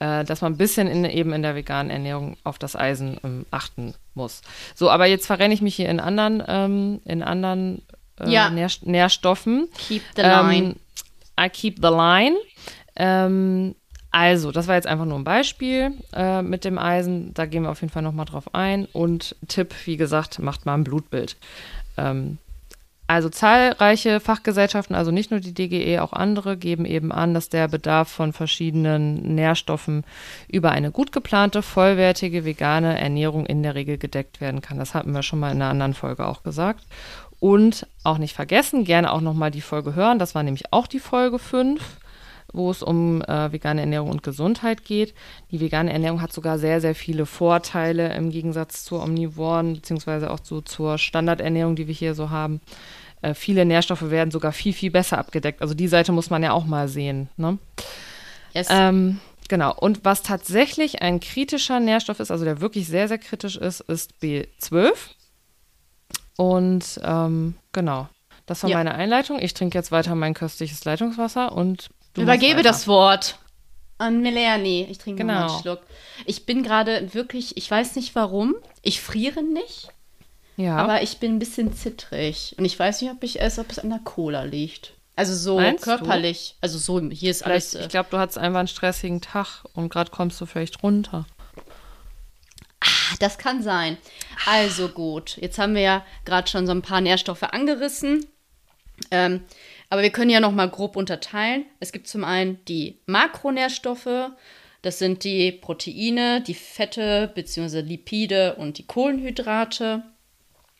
[0.00, 3.46] äh, dass man ein bisschen in, eben in der veganen Ernährung auf das Eisen ähm,
[3.50, 4.40] achten muss.
[4.74, 7.82] So, aber jetzt verrenne ich mich hier in anderen, ähm, in anderen
[8.18, 8.50] äh, ja.
[8.50, 9.68] Nähr Nährstoffen.
[9.88, 10.76] Keep the line.
[11.38, 12.36] I keep the line.
[12.96, 13.74] Ähm,
[14.10, 17.32] also, das war jetzt einfach nur ein Beispiel äh, mit dem Eisen.
[17.34, 18.86] Da gehen wir auf jeden Fall nochmal drauf ein.
[18.86, 21.36] Und Tipp, wie gesagt, macht mal ein Blutbild.
[23.10, 27.66] Also zahlreiche Fachgesellschaften, also nicht nur die DGE, auch andere, geben eben an, dass der
[27.66, 30.04] Bedarf von verschiedenen Nährstoffen
[30.46, 34.78] über eine gut geplante, vollwertige vegane Ernährung in der Regel gedeckt werden kann.
[34.78, 36.84] Das hatten wir schon mal in einer anderen Folge auch gesagt.
[37.40, 40.20] Und auch nicht vergessen, gerne auch nochmal die Folge hören.
[40.20, 41.82] Das war nämlich auch die Folge 5
[42.52, 45.14] wo es um äh, vegane Ernährung und Gesundheit geht.
[45.52, 50.40] Die vegane Ernährung hat sogar sehr, sehr viele Vorteile im Gegensatz zur omnivoren, beziehungsweise auch
[50.42, 52.60] so zur Standardernährung, die wir hier so haben.
[53.22, 55.62] Äh, viele Nährstoffe werden sogar viel, viel besser abgedeckt.
[55.62, 57.28] Also die Seite muss man ja auch mal sehen.
[57.36, 57.58] Ne?
[58.54, 58.68] Yes.
[58.70, 59.74] Ähm, genau.
[59.74, 64.14] Und was tatsächlich ein kritischer Nährstoff ist, also der wirklich sehr, sehr kritisch ist, ist
[64.22, 64.92] B12.
[66.36, 68.08] Und ähm, genau.
[68.46, 68.78] Das war ja.
[68.78, 69.38] meine Einleitung.
[69.40, 73.38] Ich trinke jetzt weiter mein köstliches Leitungswasser und Übergebe das Wort
[73.98, 74.86] an Melanie.
[74.90, 75.52] Ich trinke genau.
[75.52, 75.80] einen Schluck.
[76.26, 78.56] Ich bin gerade wirklich, ich weiß nicht warum.
[78.82, 79.88] Ich friere nicht.
[80.60, 80.76] Ja.
[80.76, 82.54] Aber ich bin ein bisschen zittrig.
[82.58, 84.92] Und ich weiß nicht, ob ich es, ob es an der Cola liegt.
[85.16, 86.54] Also so Meinst körperlich.
[86.54, 86.56] Du?
[86.62, 87.74] Also so, hier ist vielleicht, alles.
[87.74, 91.26] Äh, ich glaube, du hattest einfach einen stressigen Tag und gerade kommst du vielleicht runter.
[92.80, 93.96] Ah, das kann sein.
[94.46, 95.38] Also gut.
[95.40, 98.26] Jetzt haben wir ja gerade schon so ein paar Nährstoffe angerissen.
[99.10, 99.44] Ähm,
[99.88, 101.64] aber wir können ja noch mal grob unterteilen.
[101.80, 104.30] Es gibt zum einen die Makronährstoffe.
[104.82, 107.80] Das sind die Proteine, die Fette bzw.
[107.80, 110.02] Lipide und die Kohlenhydrate.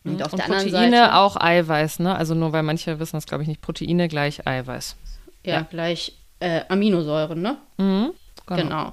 [0.05, 0.23] Und mhm.
[0.23, 2.15] auf und der Proteine anderen Seite auch Eiweiß, ne?
[2.15, 3.61] Also nur weil manche wissen das, glaube ich, nicht.
[3.61, 4.97] Proteine gleich Eiweiß.
[5.45, 5.63] Ja, ja.
[5.63, 7.57] gleich äh, Aminosäuren, ne?
[7.77, 8.13] Mhm,
[8.47, 8.63] genau.
[8.63, 8.93] genau.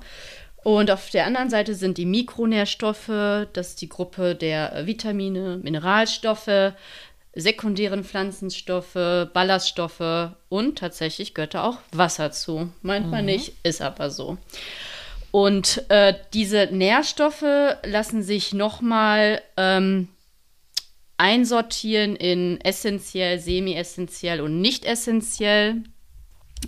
[0.63, 6.74] Und auf der anderen Seite sind die Mikronährstoffe, das ist die Gruppe der Vitamine, Mineralstoffe,
[7.34, 12.70] sekundären Pflanzenstoffe, Ballaststoffe und tatsächlich gehört da auch Wasser zu.
[12.82, 13.12] Meint mhm.
[13.12, 14.38] man nicht, ist aber so.
[15.32, 17.46] Und äh, diese Nährstoffe
[17.84, 20.10] lassen sich nochmal ähm,
[21.17, 25.84] einsortieren in essentiell, semi-essentiell und nicht essentiell.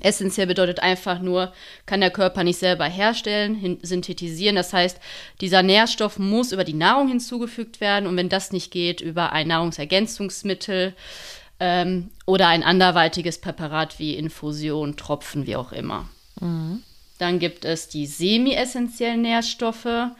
[0.02, 1.52] Essentiell bedeutet einfach nur,
[1.86, 4.56] kann der Körper nicht selber herstellen, synthetisieren.
[4.56, 5.00] Das heißt,
[5.42, 9.48] dieser Nährstoff muss über die Nahrung hinzugefügt werden und wenn das nicht geht, über ein
[9.48, 10.94] Nahrungsergänzungsmittel
[11.60, 16.08] ähm, oder ein anderweitiges Präparat wie Infusion, Tropfen, wie auch immer.
[16.40, 16.84] Mhm.
[17.18, 20.12] Dann gibt es die semi-essentiellen Nährstoffe.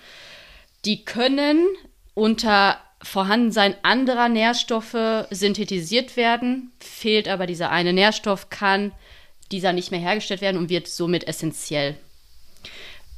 [0.84, 1.66] Die können
[2.14, 8.92] unter Vorhandensein anderer Nährstoffe synthetisiert werden, fehlt aber dieser eine Nährstoff, kann
[9.52, 11.96] dieser nicht mehr hergestellt werden und wird somit essentiell.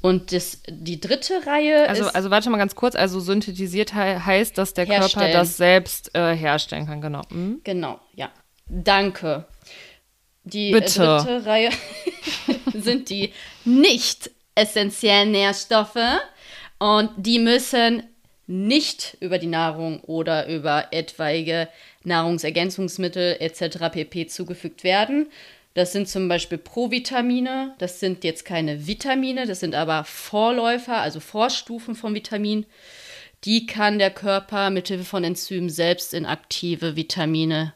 [0.02, 2.16] Und das, die dritte Reihe also, ist.
[2.16, 2.96] Also, warte mal ganz kurz.
[2.96, 4.88] Also, synthetisiert he heißt, dass der.
[4.88, 7.22] Körper das selbst äh, herstellen kann, genau.
[7.30, 7.62] Mhm.
[7.64, 8.32] Genau, ja.
[8.68, 9.46] Danke.
[10.44, 11.06] Die Bitte.
[11.06, 11.70] dritte Reihe
[12.74, 13.32] sind die
[13.64, 16.00] nicht essentiellen Nährstoffe.
[16.80, 18.04] Und die müssen
[18.48, 21.68] nicht über die Nahrung oder über etwaige
[22.04, 23.90] Nahrungsergänzungsmittel etc.
[23.92, 24.28] pp.
[24.28, 25.28] zugefügt werden,
[25.74, 27.76] das sind zum Beispiel Provitamine.
[27.78, 32.66] Das sind jetzt keine Vitamine, das sind aber Vorläufer, also Vorstufen von Vitamin.
[33.46, 37.74] Die kann der Körper mithilfe von Enzymen selbst in aktive Vitamine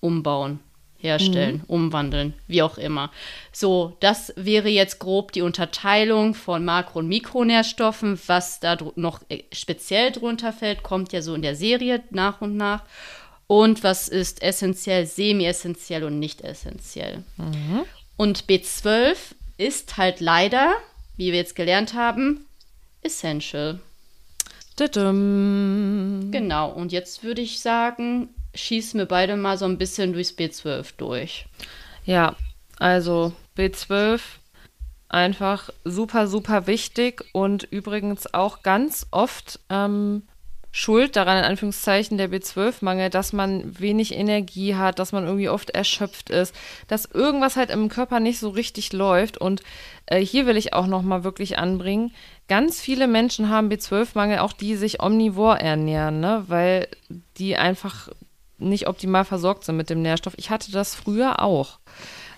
[0.00, 0.60] umbauen.
[0.98, 3.10] Herstellen, umwandeln, wie auch immer.
[3.52, 8.18] So, das wäre jetzt grob die Unterteilung von Makro- und Mikronährstoffen.
[8.26, 12.40] Was da dr- noch äh, speziell drunter fällt, kommt ja so in der Serie nach
[12.40, 12.82] und nach.
[13.46, 17.22] Und was ist essentiell, semi-essentiell und nicht essentiell.
[18.16, 19.16] Und B12
[19.58, 20.72] ist halt leider,
[21.16, 22.46] wie wir jetzt gelernt haben,
[23.02, 23.78] essential.
[26.32, 30.94] Genau, und jetzt würde ich sagen, schießen wir beide mal so ein bisschen durchs B12
[30.96, 31.46] durch.
[32.04, 32.36] Ja,
[32.78, 34.20] also B12
[35.08, 40.22] einfach super, super wichtig und übrigens auch ganz oft ähm,
[40.76, 45.70] schuld daran, in Anführungszeichen, der B12-Mangel, dass man wenig Energie hat, dass man irgendwie oft
[45.70, 46.54] erschöpft ist,
[46.86, 49.38] dass irgendwas halt im Körper nicht so richtig läuft.
[49.38, 49.62] Und
[50.04, 52.12] äh, hier will ich auch nochmal wirklich anbringen,
[52.46, 56.44] ganz viele Menschen haben B12-Mangel, auch die sich omnivor ernähren, ne?
[56.48, 56.88] weil
[57.38, 58.10] die einfach
[58.58, 60.34] nicht optimal versorgt sind mit dem Nährstoff.
[60.36, 61.78] Ich hatte das früher auch.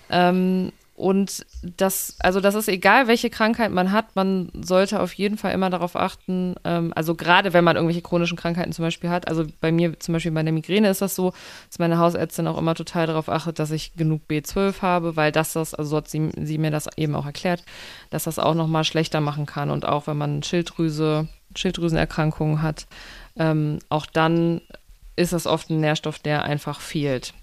[0.09, 1.45] Ähm, und
[1.77, 5.69] das, also das ist egal, welche Krankheit man hat, man sollte auf jeden Fall immer
[5.69, 9.71] darauf achten, ähm, also gerade wenn man irgendwelche chronischen Krankheiten zum Beispiel hat, also bei
[9.71, 11.31] mir zum Beispiel bei der Migräne ist das so,
[11.69, 15.53] dass meine Hausärztin auch immer total darauf achtet, dass ich genug B12 habe, weil das
[15.53, 17.63] das, also so hat sie, sie mir das eben auch erklärt,
[18.09, 22.87] dass das auch nochmal schlechter machen kann und auch wenn man Schilddrüse, Schilddrüsenerkrankungen hat,
[23.37, 24.59] ähm, auch dann
[25.19, 27.33] ist das oft ein Nährstoff, der einfach fehlt.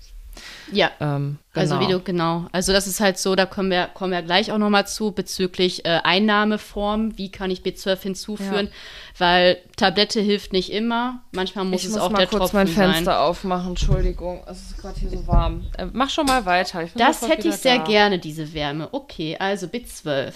[0.71, 1.99] Ja, Ähm, also wie genau.
[1.99, 2.47] du, genau.
[2.53, 5.87] Also das ist halt so, da kommen wir, kommen wir gleich auch nochmal zu, bezüglich
[5.87, 8.69] äh, Einnahmeform, wie kann ich B12 hinzuführen,
[9.17, 12.57] weil Tablette hilft nicht immer, manchmal muss ich es muss auch mal der kurz Tropfen
[12.59, 13.17] mein Fenster sein.
[13.17, 13.71] aufmachen.
[13.71, 15.65] Entschuldigung, es ist gerade hier so warm.
[15.79, 16.83] Äh, mach schon mal weiter.
[16.83, 17.85] Ich Das hätte ich sehr da.
[17.85, 18.89] gerne, diese Wärme.
[18.93, 20.33] Okay, also B12.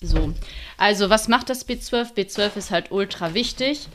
[0.00, 0.32] So,
[0.78, 2.14] also was macht das B12?
[2.14, 3.88] B12 ist halt ultra wichtig.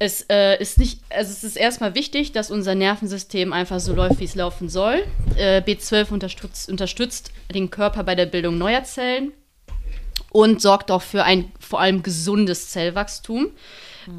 [0.00, 4.20] Es äh, ist nicht, also es ist erstmal wichtig, dass unser Nervensystem einfach so läuft,
[4.20, 5.04] wie es laufen soll.
[5.36, 9.32] Äh, B12 unterstützt, unterstützt den Körper bei der Bildung neuer Zellen
[10.30, 13.50] und sorgt auch für ein vor allem gesundes Zellwachstum.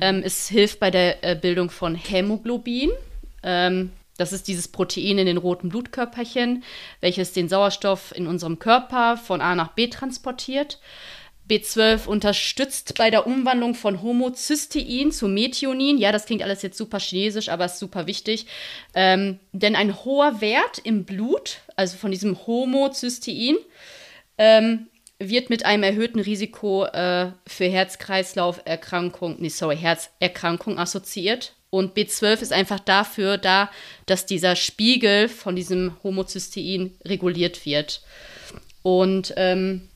[0.02, 2.92] Ähm, es hilft bei der äh, Bildung von Hämoglobin.
[3.44, 6.63] Ähm, das ist dieses Protein in den roten Blutkörperchen,
[7.00, 10.80] welches den Sauerstoff in unserem Körper von A nach B transportiert.
[11.50, 15.98] B12 unterstützt bei der Umwandlung von Homocystein zu Methionin.
[15.98, 18.46] Ja, das klingt alles jetzt super chinesisch, aber ist super wichtig.
[18.94, 23.58] Ähm, denn ein hoher Wert im Blut, also von diesem Homocystein,
[24.38, 24.88] ähm,
[25.20, 31.56] wird mit einem erhöhten Risiko äh, für Herz-Kreislauf-Erkrankung, nee, sorry, Herzerkrankung assoziiert.
[31.72, 33.70] Und B12 ist einfach dafür da,
[34.06, 38.02] dass dieser Spiegel von diesem Homocystein reguliert wird.
[38.82, 39.88] Und ähm,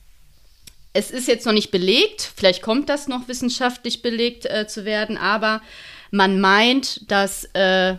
[0.94, 5.18] es ist jetzt noch nicht belegt, vielleicht kommt das noch wissenschaftlich belegt äh, zu werden,
[5.18, 5.60] aber
[6.10, 7.96] man meint, dass äh,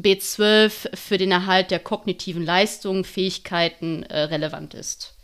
[0.00, 5.14] B12 für den Erhalt der kognitiven Leistungen, Fähigkeiten äh, relevant ist.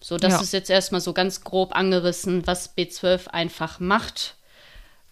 [0.00, 0.40] So, das Ja.
[0.40, 4.36] ist jetzt erstmal so ganz grob angerissen, was B12 einfach macht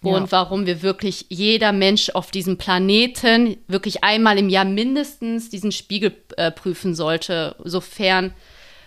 [0.02, 0.12] Ja.
[0.12, 5.72] und warum wir wirklich jeder Mensch auf diesem Planeten wirklich einmal im Jahr mindestens diesen
[5.72, 8.32] Spiegel äh, prüfen sollte, sofern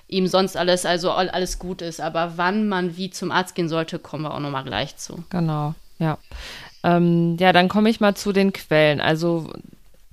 [0.08, 2.00] ihm sonst alles, also all- alles gut ist.
[2.02, 5.24] Aber wann man wie zum Arzt gehen sollte, kommen wir auch nochmal gleich zu.
[5.30, 6.18] Genau, ja.
[6.84, 9.02] Ähm, ja, dann komme ich mal zu den Quellen.
[9.02, 9.52] Also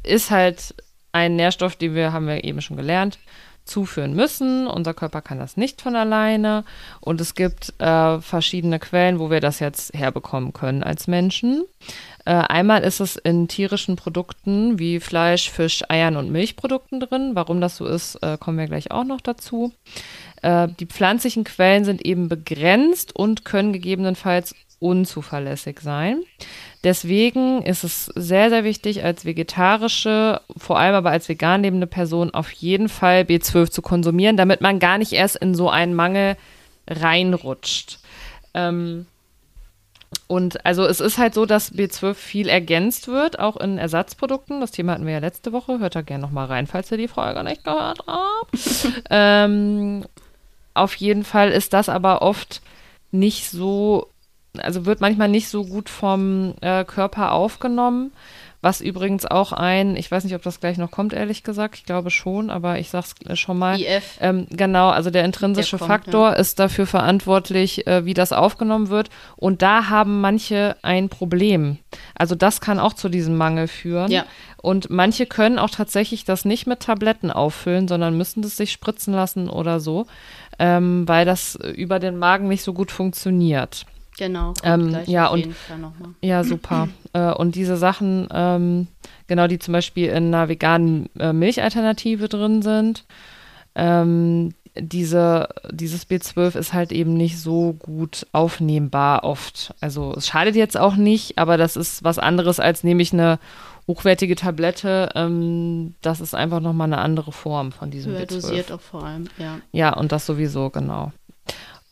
[0.02, 0.74] ist halt
[1.12, 3.18] ein Nährstoff, den wir, haben wir eben schon gelernt,
[3.64, 4.66] zuführen müssen.
[4.66, 6.64] Unser Körper kann das nicht von alleine.
[7.00, 11.64] Und es gibt äh, verschiedene Quellen, wo wir das jetzt herbekommen können als Menschen.
[12.24, 17.32] Äh, einmal ist es in tierischen Produkten wie Fleisch, Fisch, Eiern und Milchprodukten drin.
[17.34, 19.72] Warum das so ist, äh, kommen wir gleich auch noch dazu.
[20.42, 26.22] Äh, die pflanzlichen Quellen sind eben begrenzt und können gegebenenfalls unzuverlässig sein.
[26.84, 32.32] Deswegen ist es sehr, sehr wichtig, als vegetarische, vor allem aber als vegan lebende Person
[32.32, 36.36] auf jeden Fall B12 zu konsumieren, damit man gar nicht erst in so einen Mangel
[36.86, 38.00] reinrutscht.
[38.52, 39.06] Ähm,
[40.26, 44.60] und also es ist halt so, dass B12 viel ergänzt wird, auch in Ersatzprodukten.
[44.60, 45.78] Das Thema hatten wir ja letzte Woche.
[45.78, 48.92] Hört da gerne nochmal rein, falls ihr die Folge nicht gehört habt.
[49.10, 50.04] ähm,
[50.74, 52.60] auf jeden Fall ist das aber oft
[53.10, 54.08] nicht so,
[54.58, 58.12] also wird manchmal nicht so gut vom äh, Körper aufgenommen.
[58.64, 61.84] Was übrigens auch ein, ich weiß nicht, ob das gleich noch kommt, ehrlich gesagt, ich
[61.84, 63.78] glaube schon, aber ich sag's äh, schon mal.
[63.78, 64.16] IF.
[64.22, 68.88] Ähm, genau, also der intrinsische Der kommt, Faktor ist dafür verantwortlich, äh, wie das aufgenommen
[68.88, 69.10] wird.
[69.36, 71.76] Und da haben manche ein Problem.
[72.14, 74.10] Also das kann auch zu diesem Mangel führen.
[74.10, 74.24] Ja.
[74.62, 79.12] Und manche können auch tatsächlich das nicht mit Tabletten auffüllen, sondern müssen das sich spritzen
[79.12, 80.06] lassen oder so,
[80.58, 83.84] ähm, weil das über den Magen nicht so gut funktioniert.
[84.16, 84.54] Genau.
[84.62, 85.48] Ähm, ja, und
[86.20, 86.88] ja, super.
[87.12, 88.86] äh, und diese Sachen, ähm,
[89.26, 93.04] genau, die zum Beispiel in einer veganen äh, Milchalternative drin sind,
[93.74, 99.72] ähm, diese, dieses B12 ist halt eben nicht so gut aufnehmbar oft.
[99.80, 103.38] Also es schadet jetzt auch nicht, aber das ist was anderes, als nehme ich eine
[103.86, 105.10] hochwertige Tablette.
[105.14, 108.26] Ähm, das ist einfach nochmal eine andere Form von diesem Höher B12.
[108.26, 109.58] dosiert auch vor allem, ja.
[109.72, 111.12] Ja, und das sowieso, genau.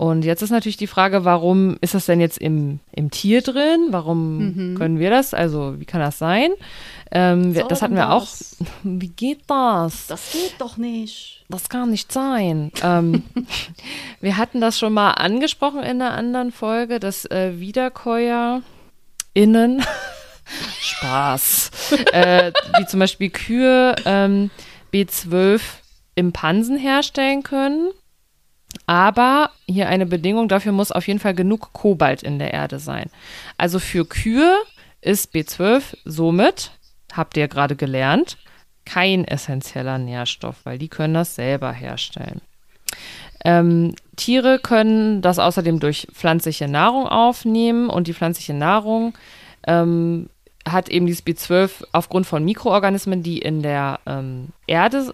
[0.02, 3.86] Und jetzt ist natürlich die Frage, warum ist das denn jetzt im, im Tier drin?
[3.90, 4.38] Warum
[4.72, 4.74] mhm.
[4.76, 5.32] können wir das?
[5.32, 6.50] Also, wie kann das sein?
[7.12, 8.26] Ähm, wir, das hatten wir auch.
[8.82, 10.08] Wie geht das?
[10.08, 11.44] Das geht doch nicht.
[11.48, 12.72] Das kann nicht sein.
[12.82, 13.22] ähm,
[14.20, 18.62] wir hatten das schon mal angesprochen in einer anderen Folge, dass äh, Wiederkäuer
[19.34, 19.84] innen
[20.80, 21.70] Spaß,
[22.12, 24.50] äh, wie zum Beispiel Kühe ähm,
[24.92, 25.60] B12
[26.16, 27.92] im Pansen herstellen können.
[28.86, 33.10] Aber hier eine Bedingung, dafür muss auf jeden Fall genug Kobalt in der Erde sein.
[33.56, 34.54] Also für Kühe
[35.00, 36.72] ist B12 somit,
[37.12, 38.38] habt ihr gerade gelernt,
[38.84, 42.40] kein essentieller Nährstoff, weil die können das selber herstellen.
[43.44, 49.14] Ähm, Tiere können das außerdem durch pflanzliche Nahrung aufnehmen und die pflanzliche Nahrung
[49.66, 50.28] ähm,
[50.68, 55.12] hat eben dieses B12 aufgrund von Mikroorganismen, die in der ähm, Erde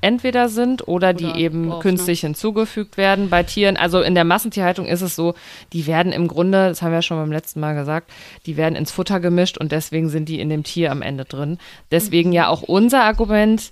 [0.00, 2.28] entweder sind oder, oder die eben drauf, künstlich ne?
[2.28, 3.76] hinzugefügt werden bei Tieren.
[3.76, 5.34] Also in der Massentierhaltung ist es so,
[5.72, 8.10] die werden im Grunde, das haben wir ja schon beim letzten Mal gesagt,
[8.46, 11.58] die werden ins Futter gemischt und deswegen sind die in dem Tier am Ende drin.
[11.90, 12.34] Deswegen mhm.
[12.34, 13.70] ja auch unser Argument,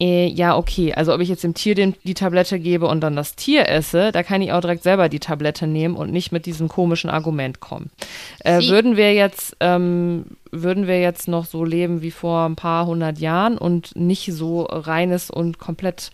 [0.00, 3.16] äh, ja, okay, also ob ich jetzt dem Tier den, die Tablette gebe und dann
[3.16, 6.46] das Tier esse, da kann ich auch direkt selber die Tablette nehmen und nicht mit
[6.46, 7.90] diesem komischen Argument kommen.
[8.44, 12.86] Äh, würden wir jetzt, ähm, würden wir jetzt noch so leben wie vor ein paar
[12.86, 16.12] hundert Jahren und nicht so reines und komplett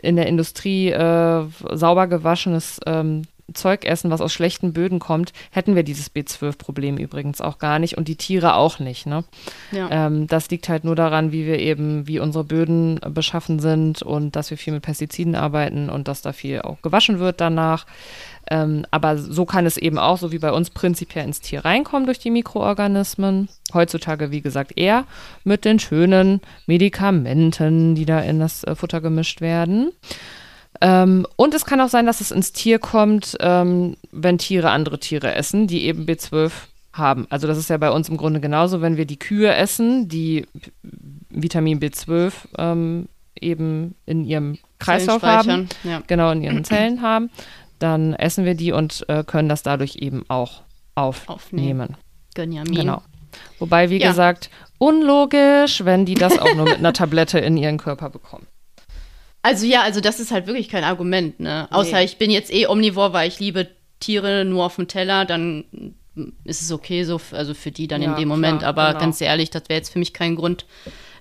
[0.00, 3.22] in der Industrie äh, sauber gewaschenes ähm,
[3.54, 7.96] Zeug essen, was aus schlechten Böden kommt, hätten wir dieses B12-Problem übrigens auch gar nicht
[7.96, 9.06] und die Tiere auch nicht.
[9.06, 9.24] Ne?
[9.72, 9.88] Ja.
[9.90, 14.36] Ähm, das liegt halt nur daran, wie wir eben, wie unsere Böden beschaffen sind und
[14.36, 17.86] dass wir viel mit Pestiziden arbeiten und dass da viel auch gewaschen wird danach.
[18.50, 22.06] Ähm, aber so kann es eben auch, so wie bei uns, prinzipiell ins Tier reinkommen
[22.06, 23.48] durch die Mikroorganismen.
[23.74, 25.04] Heutzutage, wie gesagt, eher
[25.44, 29.92] mit den schönen Medikamenten, die da in das äh, Futter gemischt werden.
[30.80, 34.98] Ähm, und es kann auch sein, dass es ins Tier kommt, ähm, wenn Tiere andere
[35.00, 36.52] Tiere essen, die eben B12
[36.92, 37.26] haben.
[37.30, 40.46] Also das ist ja bei uns im Grunde genauso, wenn wir die Kühe essen, die
[41.30, 43.08] Vitamin B12 ähm,
[43.40, 46.02] eben in ihrem Kreislauf haben, ja.
[46.06, 47.30] genau in ihren Zellen haben,
[47.78, 50.62] dann essen wir die und äh, können das dadurch eben auch
[50.94, 51.36] aufnehmen.
[51.36, 51.96] aufnehmen.
[52.82, 53.02] Genau.
[53.58, 54.08] Wobei, wie ja.
[54.08, 58.46] gesagt, unlogisch, wenn die das auch nur mit einer Tablette in ihren Körper bekommen.
[59.42, 61.68] Also ja, also das ist halt wirklich kein Argument, ne?
[61.70, 62.04] Außer nee.
[62.04, 63.68] ich bin jetzt eh omnivor, weil ich liebe
[64.00, 65.64] Tiere nur auf dem Teller, dann
[66.44, 68.60] ist es okay so, also für die dann ja, in dem Moment.
[68.60, 69.00] Klar, Aber genau.
[69.00, 70.66] ganz ehrlich, das wäre jetzt für mich kein Grund,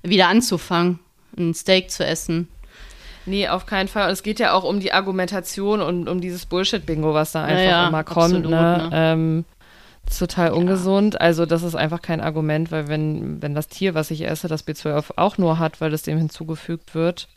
[0.03, 0.99] wieder anzufangen,
[1.37, 2.47] ein Steak zu essen.
[3.25, 4.07] Nee, auf keinen Fall.
[4.07, 7.63] Und es geht ja auch um die Argumentation und um dieses Bullshit-Bingo, was da einfach
[7.63, 8.35] ja, immer kommt.
[8.35, 8.89] Absolut, ne?
[8.89, 8.89] ne?
[8.93, 9.45] Ähm,
[10.17, 11.15] total ungesund.
[11.15, 11.19] Ja.
[11.19, 14.65] Also das ist einfach kein Argument, weil wenn, wenn das Tier, was ich esse, das
[14.65, 17.27] B12 auch nur hat, weil es dem hinzugefügt wird,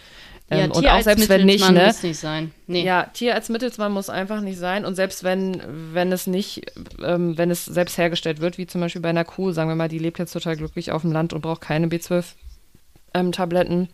[0.51, 1.87] ja, ähm, und auch selbst wenn nicht, ne?
[1.87, 2.53] Muss nicht sein.
[2.67, 2.85] Nee.
[2.85, 4.85] Ja, Tier als Mittelsmann muss einfach nicht sein.
[4.85, 9.03] Und selbst wenn, wenn es nicht, ähm, wenn es selbst hergestellt wird, wie zum Beispiel
[9.03, 11.41] bei einer Kuh, sagen wir mal, die lebt jetzt total glücklich auf dem Land und
[11.41, 13.89] braucht keine B12-Tabletten.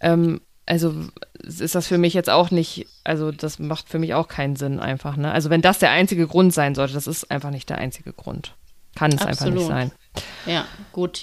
[0.00, 0.94] Ähm, also
[1.42, 4.80] ist das für mich jetzt auch nicht, also das macht für mich auch keinen Sinn
[4.80, 5.16] einfach.
[5.16, 5.32] Ne?
[5.32, 8.54] Also wenn das der einzige Grund sein sollte, das ist einfach nicht der einzige Grund.
[8.94, 9.30] Kann es Absolut.
[9.30, 9.92] einfach nicht sein.
[10.44, 11.22] Ja, gut.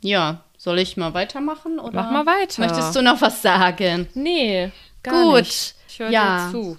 [0.00, 1.78] Ja, soll ich mal weitermachen?
[1.78, 2.62] Oder Mach mal weiter.
[2.62, 4.08] Möchtest du noch was sagen?
[4.14, 4.72] Nee,
[5.02, 5.40] gar Gut.
[5.40, 5.74] nicht.
[5.88, 6.78] Ich höre ja, dir zu.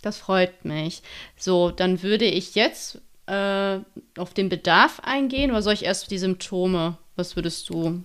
[0.00, 1.02] Das freut mich.
[1.36, 3.80] So, dann würde ich jetzt äh,
[4.16, 6.96] auf den Bedarf eingehen oder soll ich erst die Symptome?
[7.16, 8.02] Was würdest du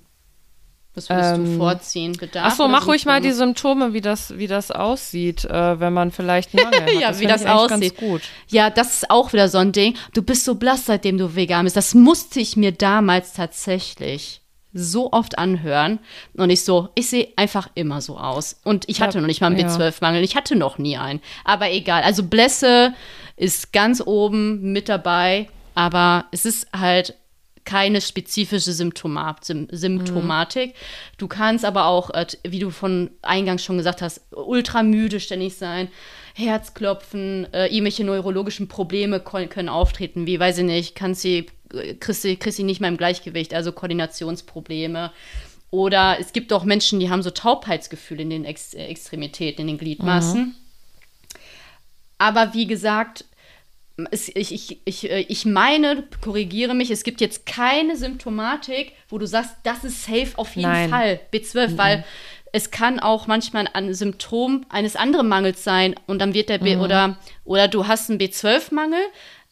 [0.93, 2.11] was würdest ähm, du vorziehen?
[2.13, 6.11] Bedarf Achso, mach ruhig mal die Symptome, wie das, wie das aussieht, äh, wenn man
[6.11, 6.93] vielleicht Mangel hat.
[6.99, 7.95] ja, das wie das aussieht.
[8.49, 9.95] Ja, das ist auch wieder so ein Ding.
[10.13, 11.77] Du bist so blass, seitdem du vegan bist.
[11.77, 14.42] Das musste ich mir damals tatsächlich
[14.73, 15.99] so oft anhören
[16.35, 18.59] und ich so, ich sehe einfach immer so aus.
[18.63, 21.21] Und ich hatte noch nicht mal einen B12-Mangel, ich hatte noch nie einen.
[21.43, 22.03] Aber egal.
[22.03, 22.93] Also Blässe
[23.37, 27.15] ist ganz oben mit dabei, aber es ist halt
[27.65, 30.71] keine spezifische Symptomat Symptomatik.
[30.71, 30.77] Mhm.
[31.17, 35.87] Du kannst aber auch, äh, wie du von eingangs schon gesagt hast, ultramüde ständig sein,
[36.35, 41.45] Herzklopfen, äh, irgendwelche neurologischen Probleme können auftreten, wie, weiß ich nicht, kannst sie
[41.99, 45.11] kriegst du, kriegst du nicht mehr im Gleichgewicht, also Koordinationsprobleme.
[45.71, 49.77] Oder es gibt auch Menschen, die haben so Taubheitsgefühle in den Ex Extremitäten, in den
[49.77, 50.41] Gliedmaßen.
[50.41, 50.55] Mhm.
[52.19, 53.25] Aber wie gesagt,
[54.11, 59.17] es, ich, ich, ich, äh, ich meine, korrigiere mich, es gibt jetzt keine Symptomatik, wo
[59.17, 60.89] du sagst, das ist safe auf jeden Nein.
[60.89, 61.77] Fall B12, mhm.
[61.77, 62.05] weil
[62.51, 66.75] es kann auch manchmal ein Symptom eines anderen Mangels sein und dann wird der B
[66.75, 66.81] mhm.
[66.81, 69.01] oder, oder du hast einen B12-Mangel,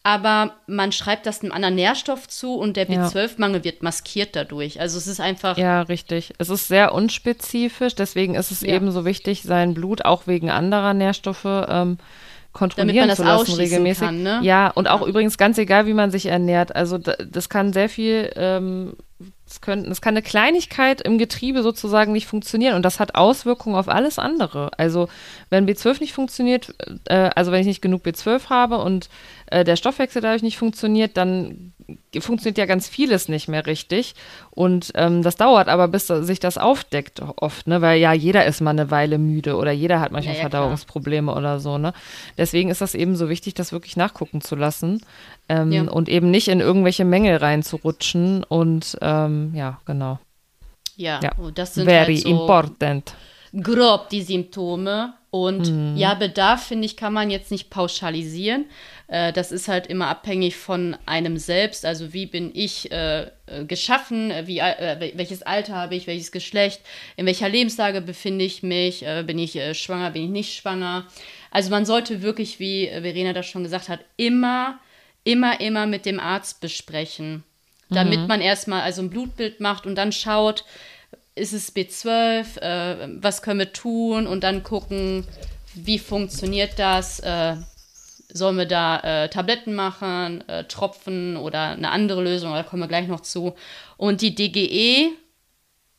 [0.04, 4.80] aber man schreibt das einem anderen Nährstoff zu und der B12-Mangel wird maskiert dadurch.
[4.80, 5.56] Also es ist einfach.
[5.56, 6.32] Ja, richtig.
[6.38, 8.74] Es ist sehr unspezifisch, deswegen ist es ja.
[8.74, 11.98] eben so wichtig, sein Blut auch wegen anderer Nährstoffe ähm,
[12.52, 14.06] kontrollieren zu lassen regelmäßig.
[14.06, 14.40] Kann, ne?
[14.42, 15.06] Ja, und auch ja.
[15.06, 16.74] übrigens ganz egal, wie man sich ernährt.
[16.74, 18.96] Also das kann sehr viel ähm,
[19.52, 23.76] es, können, es kann eine Kleinigkeit im Getriebe sozusagen nicht funktionieren und das hat Auswirkungen
[23.76, 24.70] auf alles andere.
[24.78, 25.08] Also
[25.50, 26.74] wenn B12 nicht funktioniert,
[27.06, 29.08] äh, also wenn ich nicht genug B12 habe und
[29.46, 31.71] äh, der Stoffwechsel dadurch nicht funktioniert, dann
[32.18, 34.14] funktioniert ja ganz vieles nicht mehr richtig.
[34.50, 37.80] Und ähm, das dauert aber, bis sich das aufdeckt oft, ne?
[37.80, 41.32] Weil ja, jeder ist mal eine Weile müde oder jeder hat manchmal ja, ja, Verdauungsprobleme
[41.32, 41.38] klar.
[41.38, 41.92] oder so, ne?
[42.36, 45.02] Deswegen ist das eben so wichtig, das wirklich nachgucken zu lassen.
[45.48, 45.82] Ähm, ja.
[45.82, 48.44] Und eben nicht in irgendwelche Mängel reinzurutschen.
[48.44, 50.18] Und ähm, ja, genau.
[50.96, 51.32] Ja, ja.
[51.54, 53.14] Das sind Very halt so important.
[53.62, 55.14] grob die Symptome.
[55.32, 55.96] Und mhm.
[55.96, 58.66] ja, Bedarf, finde ich, kann man jetzt nicht pauschalisieren.
[59.08, 61.86] Äh, das ist halt immer abhängig von einem selbst.
[61.86, 66.82] Also wie bin ich äh, äh geschaffen, wie, äh, welches Alter habe ich, welches Geschlecht,
[67.16, 71.06] in welcher Lebenslage befinde ich mich, äh, bin ich äh, schwanger, bin ich nicht schwanger.
[71.50, 74.80] Also man sollte wirklich, wie Verena das schon gesagt hat, immer,
[75.24, 77.42] immer, immer mit dem Arzt besprechen.
[77.88, 78.26] Damit mhm.
[78.26, 80.66] man erstmal also ein Blutbild macht und dann schaut,
[81.34, 85.26] ist es B12, was können wir tun und dann gucken,
[85.74, 87.22] wie funktioniert das,
[88.34, 92.52] Sollen wir da äh, Tabletten machen, äh, Tropfen oder eine andere Lösung?
[92.52, 93.54] Da kommen wir gleich noch zu.
[93.98, 95.10] Und die DGE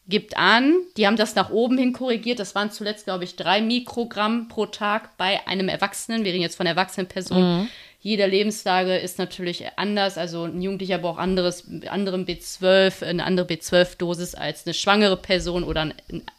[0.08, 2.40] gibt an, die haben das nach oben hin korrigiert.
[2.40, 6.26] Das waren zuletzt, glaube ich, drei Mikrogramm pro Tag bei einem Erwachsenen.
[6.26, 7.62] Wir reden jetzt von erwachsenen Personen.
[7.62, 7.70] Mhm.
[8.04, 10.18] Jede Lebenslage ist natürlich anders.
[10.18, 15.84] Also ein Jugendlicher braucht anderes, anderen B12, eine andere B12-Dosis als eine schwangere Person oder
[15.84, 15.94] ein,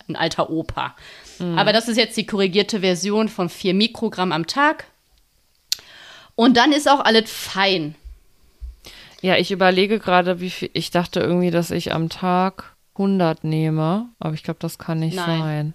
[0.06, 0.94] ein alter Opa.
[1.38, 1.58] Mhm.
[1.58, 4.84] Aber das ist jetzt die korrigierte Version von vier Mikrogramm am Tag
[6.34, 7.94] und dann ist auch alles fein.
[9.22, 10.68] Ja, ich überlege gerade, wie viel.
[10.74, 15.16] Ich dachte irgendwie, dass ich am Tag 100 nehme, aber ich glaube, das kann nicht
[15.16, 15.40] Nein.
[15.40, 15.74] sein.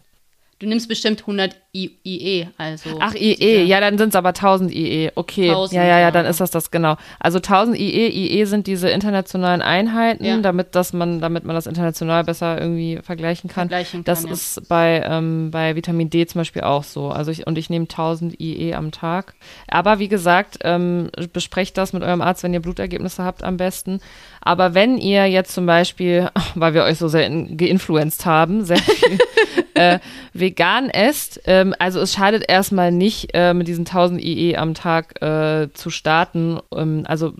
[0.60, 2.98] Du nimmst bestimmt 100 IE, also.
[3.00, 5.12] Ach, IE, ja, dann sind es aber 1000 IE.
[5.14, 6.98] Okay, 1000, ja, ja, ja, dann ist das das, genau.
[7.20, 10.38] Also 1000 IE, IE sind diese internationalen Einheiten, ja.
[10.40, 13.70] damit, dass man, damit man das international besser irgendwie vergleichen kann.
[13.70, 14.64] Vergleichen das kann, ist ja.
[14.68, 17.10] bei, ähm, bei Vitamin D zum Beispiel auch so.
[17.10, 19.36] Also ich, und ich nehme 1000 IE am Tag.
[19.68, 24.00] Aber wie gesagt, ähm, besprecht das mit eurem Arzt, wenn ihr Blutergebnisse habt, am besten.
[24.42, 28.78] Aber wenn ihr jetzt zum Beispiel, weil wir euch so sehr in, geinfluenced haben, sehr
[28.78, 29.20] viel
[29.76, 30.00] äh,
[30.34, 35.22] vegan esst, ähm, also es schadet erstmal nicht, äh, mit diesen 1000 IE am Tag
[35.22, 36.60] äh, zu starten.
[36.76, 37.34] Ähm, also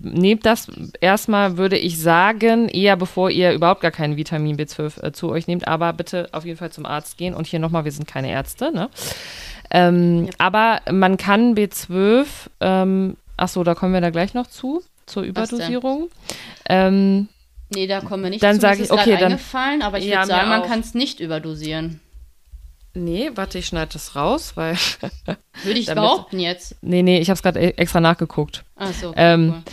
[0.00, 5.12] nehmt das erstmal, würde ich sagen, eher bevor ihr überhaupt gar kein Vitamin B12 äh,
[5.12, 7.34] zu euch nehmt, aber bitte auf jeden Fall zum Arzt gehen.
[7.34, 8.88] Und hier nochmal, wir sind keine Ärzte, ne?
[9.70, 10.32] Ähm, ja.
[10.38, 12.26] Aber man kann B12,
[12.60, 16.10] ähm, ach so, da kommen wir da gleich noch zu zur Überdosierung.
[16.68, 17.28] Ähm,
[17.74, 18.62] nee, da kommen wir nicht dann zu.
[18.62, 21.20] Dann sage ich, okay, dann eingefallen, aber ich ja, würde sagen, man kann es nicht
[21.20, 22.00] überdosieren.
[22.94, 24.76] Nee, warte, ich schneide das raus, weil.
[25.64, 26.76] Würde ich behaupten jetzt.
[26.80, 28.64] Nee, nee, ich habe es gerade extra nachgeguckt.
[28.76, 29.12] Ach so.
[29.16, 29.72] Ähm, cool.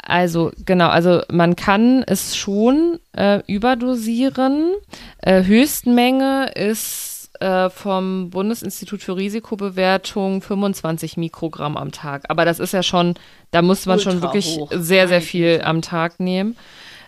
[0.00, 4.72] Also genau, also man kann es schon äh, überdosieren.
[5.18, 12.24] Äh, Höchstmenge ist äh, vom Bundesinstitut für Risikobewertung 25 Mikrogramm am Tag.
[12.28, 13.14] Aber das ist ja schon,
[13.50, 14.70] da muss man Ultra schon wirklich hoch.
[14.74, 16.56] sehr, sehr viel am Tag nehmen.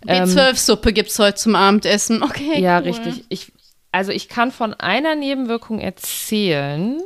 [0.06, 2.22] B12-Suppe ähm, gibt es heute zum Abendessen.
[2.22, 2.60] Okay.
[2.60, 2.84] Ja, cool.
[2.84, 3.24] richtig.
[3.28, 3.52] Ich,
[3.92, 7.00] also ich kann von einer Nebenwirkung erzählen.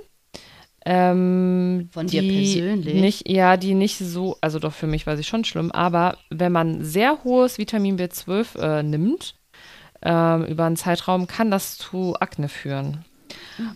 [0.86, 2.94] Ähm, von dir persönlich?
[2.94, 6.52] Nicht, ja, die nicht so, also doch für mich war sie schon schlimm, aber wenn
[6.52, 9.34] man sehr hohes Vitamin B12 äh, nimmt,
[10.04, 13.04] äh, über einen Zeitraum, kann das zu Akne führen.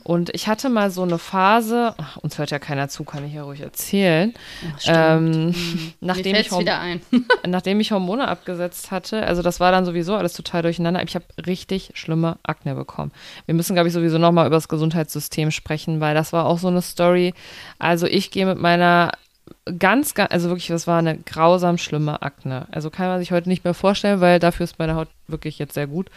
[0.02, 3.34] Und ich hatte mal so eine Phase, ach, uns hört ja keiner zu, kann ich
[3.34, 4.34] ja ruhig erzählen.
[4.76, 5.92] Ach, ähm, hm.
[6.00, 6.50] nachdem, ich
[7.46, 11.02] nachdem ich Hormone abgesetzt hatte, also das war dann sowieso alles total durcheinander.
[11.02, 13.12] Ich habe richtig schlimme Akne bekommen.
[13.46, 16.68] Wir müssen, glaube ich, sowieso nochmal über das Gesundheitssystem sprechen, weil das war auch so
[16.68, 17.34] eine Story.
[17.78, 19.12] Also ich gehe mit meiner
[19.78, 22.66] ganz, ganz, also wirklich, das war eine grausam schlimme Akne.
[22.70, 25.74] Also kann man sich heute nicht mehr vorstellen, weil dafür ist meine Haut wirklich jetzt
[25.74, 26.10] sehr gut.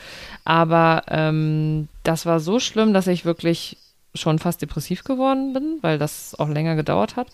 [0.46, 3.78] Aber ähm, das war so schlimm, dass ich wirklich
[4.14, 7.28] schon fast depressiv geworden bin, weil das auch länger gedauert hat.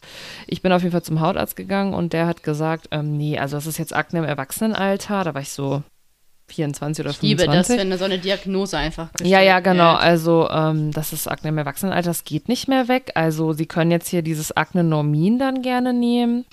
[0.45, 3.57] Ich bin auf jeden Fall zum Hautarzt gegangen und der hat gesagt, ähm, nee, also
[3.57, 5.23] das ist jetzt Akne im Erwachsenenalter.
[5.23, 5.81] Da war ich so,
[6.47, 7.47] 24 oder Ich 25.
[7.47, 9.93] liebe das, wenn so eine Diagnose einfach Ja, ja, genau.
[9.93, 10.01] wird.
[10.01, 13.11] Also ähm, das ist Akne im Erwachsenenalter, das geht nicht mehr weg.
[13.15, 16.45] Also Sie können jetzt hier dieses Akne-Normin dann gerne nehmen,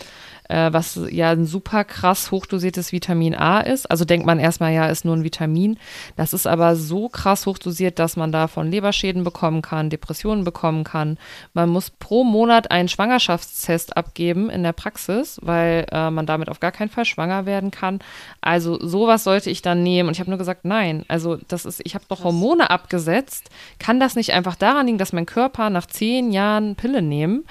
[0.49, 3.91] äh, was ja ein super krass hochdosiertes Vitamin A ist.
[3.91, 5.79] Also denkt man erstmal, ja, ist nur ein Vitamin.
[6.17, 11.19] Das ist aber so krass hochdosiert, dass man davon Leberschäden bekommen kann, Depressionen bekommen kann.
[11.53, 16.61] Man muss pro Monat einen Schwangerschaftstest abgeben in der Praxis, weil äh, man damit auf
[16.61, 18.01] gar keinen Fall schwanger werden kann.
[18.41, 20.09] Also sowas sollte ich dann nehmen.
[20.09, 21.05] Und ich habe nur gesagt, nein.
[21.09, 23.51] Also das ist, ich habe doch Hormone abgesetzt.
[23.79, 27.45] Kann das nicht einfach daran liegen, dass mein Körper nach zehn Jahren Pille nehmen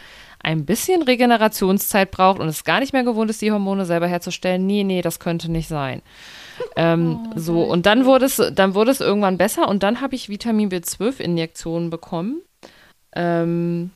[0.44, 4.66] ein bisschen Regenerationszeit braucht und es gar nicht mehr gewohnt ist, die Hormone selber herzustellen?
[4.68, 6.02] Nee, nee, das könnte nicht sein.
[6.76, 10.30] Ähm, so, und dann wurde es, dann wurde es irgendwann besser und dann habe ich
[10.30, 12.42] Vitamin B12-Injektionen bekommen
[13.16, 13.92] ähm,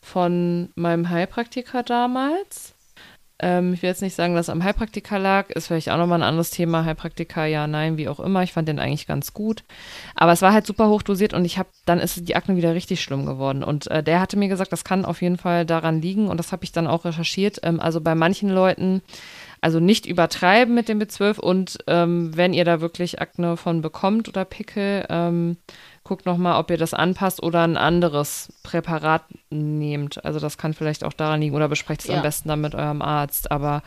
[0.00, 2.71] von meinem Heilpraktiker damals.
[3.42, 6.20] Ähm, ich will jetzt nicht sagen, dass es am Heilpraktiker lag, ist vielleicht auch nochmal
[6.20, 6.84] ein anderes Thema.
[6.84, 8.42] Heilpraktiker, ja, nein, wie auch immer.
[8.42, 9.64] Ich fand den eigentlich ganz gut.
[10.14, 12.74] Aber es war halt super hoch dosiert und ich habe, dann ist die Akne wieder
[12.74, 13.64] richtig schlimm geworden.
[13.64, 16.52] Und äh, der hatte mir gesagt, das kann auf jeden Fall daran liegen und das
[16.52, 17.60] habe ich dann auch recherchiert.
[17.64, 19.02] Ähm, also bei manchen Leuten,
[19.62, 24.28] also nicht übertreiben mit dem B12 und ähm, wenn ihr da wirklich Akne von bekommt
[24.28, 25.56] oder Pickel, ähm,
[26.04, 30.24] guckt nochmal, ob ihr das anpasst oder ein anderes Präparat nehmt.
[30.24, 32.16] Also das kann vielleicht auch daran liegen oder besprecht es Ja.
[32.16, 33.52] am besten dann mit eurem Arzt.
[33.52, 33.82] Aber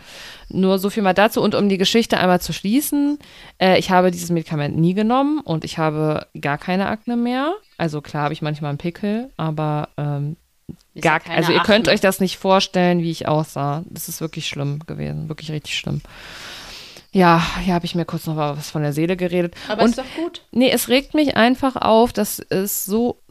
[0.48, 1.42] nur so viel mal dazu.
[1.42, 3.20] Und um die Geschichte einmal zu schließen,
[3.62, 7.54] äh, ich habe dieses Medikament nie genommen und ich habe gar keine Akne mehr.
[7.78, 10.38] Also klar habe ich manchmal einen Pickel, aber ähm,
[11.02, 11.94] gar, ja keine also ihr könnt Akne.
[11.94, 13.84] euch das nicht vorstellen, wie ich aussah.
[13.90, 16.02] Das ist wirklich schlimm gewesen, wirklich richtig schlimm.
[17.12, 19.56] Ja, hier habe ich mir kurz noch was von der Seele geredet.
[19.70, 20.42] Aber und ist doch gut.
[20.52, 23.22] Nee, es regt mich einfach auf, dass es so,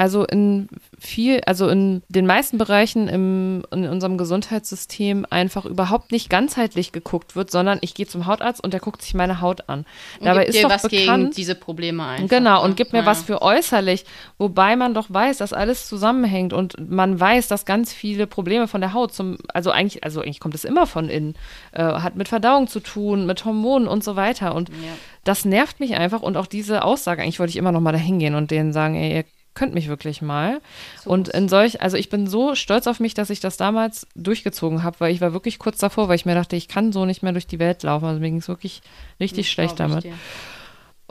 [0.00, 6.30] also in viel, also in den meisten Bereichen im, in unserem Gesundheitssystem einfach überhaupt nicht
[6.30, 9.80] ganzheitlich geguckt wird, sondern ich gehe zum Hautarzt und der guckt sich meine Haut an.
[10.18, 12.28] Und Dabei gibt ist dir doch was gegen bekannt, diese Probleme ein.
[12.28, 13.06] Genau, und gibt mir ja.
[13.06, 14.06] was für äußerlich,
[14.38, 18.80] wobei man doch weiß, dass alles zusammenhängt und man weiß, dass ganz viele Probleme von
[18.80, 21.34] der Haut zum, also eigentlich, also eigentlich kommt es immer von innen,
[21.72, 24.54] äh, hat mit Verdauung zu tun, mit Hormonen und so weiter.
[24.54, 24.96] Und Ja.
[25.24, 28.18] das nervt mich einfach und auch diese Aussage, eigentlich wollte ich immer noch mal dahin
[28.18, 29.24] gehen und denen sagen, ey, ihr
[29.60, 30.62] könnt mich wirklich mal.
[31.04, 34.06] So und in solch, also ich bin so stolz auf mich, dass ich das damals
[34.16, 37.04] durchgezogen habe, weil ich war wirklich kurz davor, weil ich mir dachte, ich kann so
[37.04, 38.06] nicht mehr durch die Welt laufen.
[38.06, 38.80] Also mir ging es wirklich
[39.20, 40.04] richtig Das schlecht damit.
[40.04, 40.14] dir.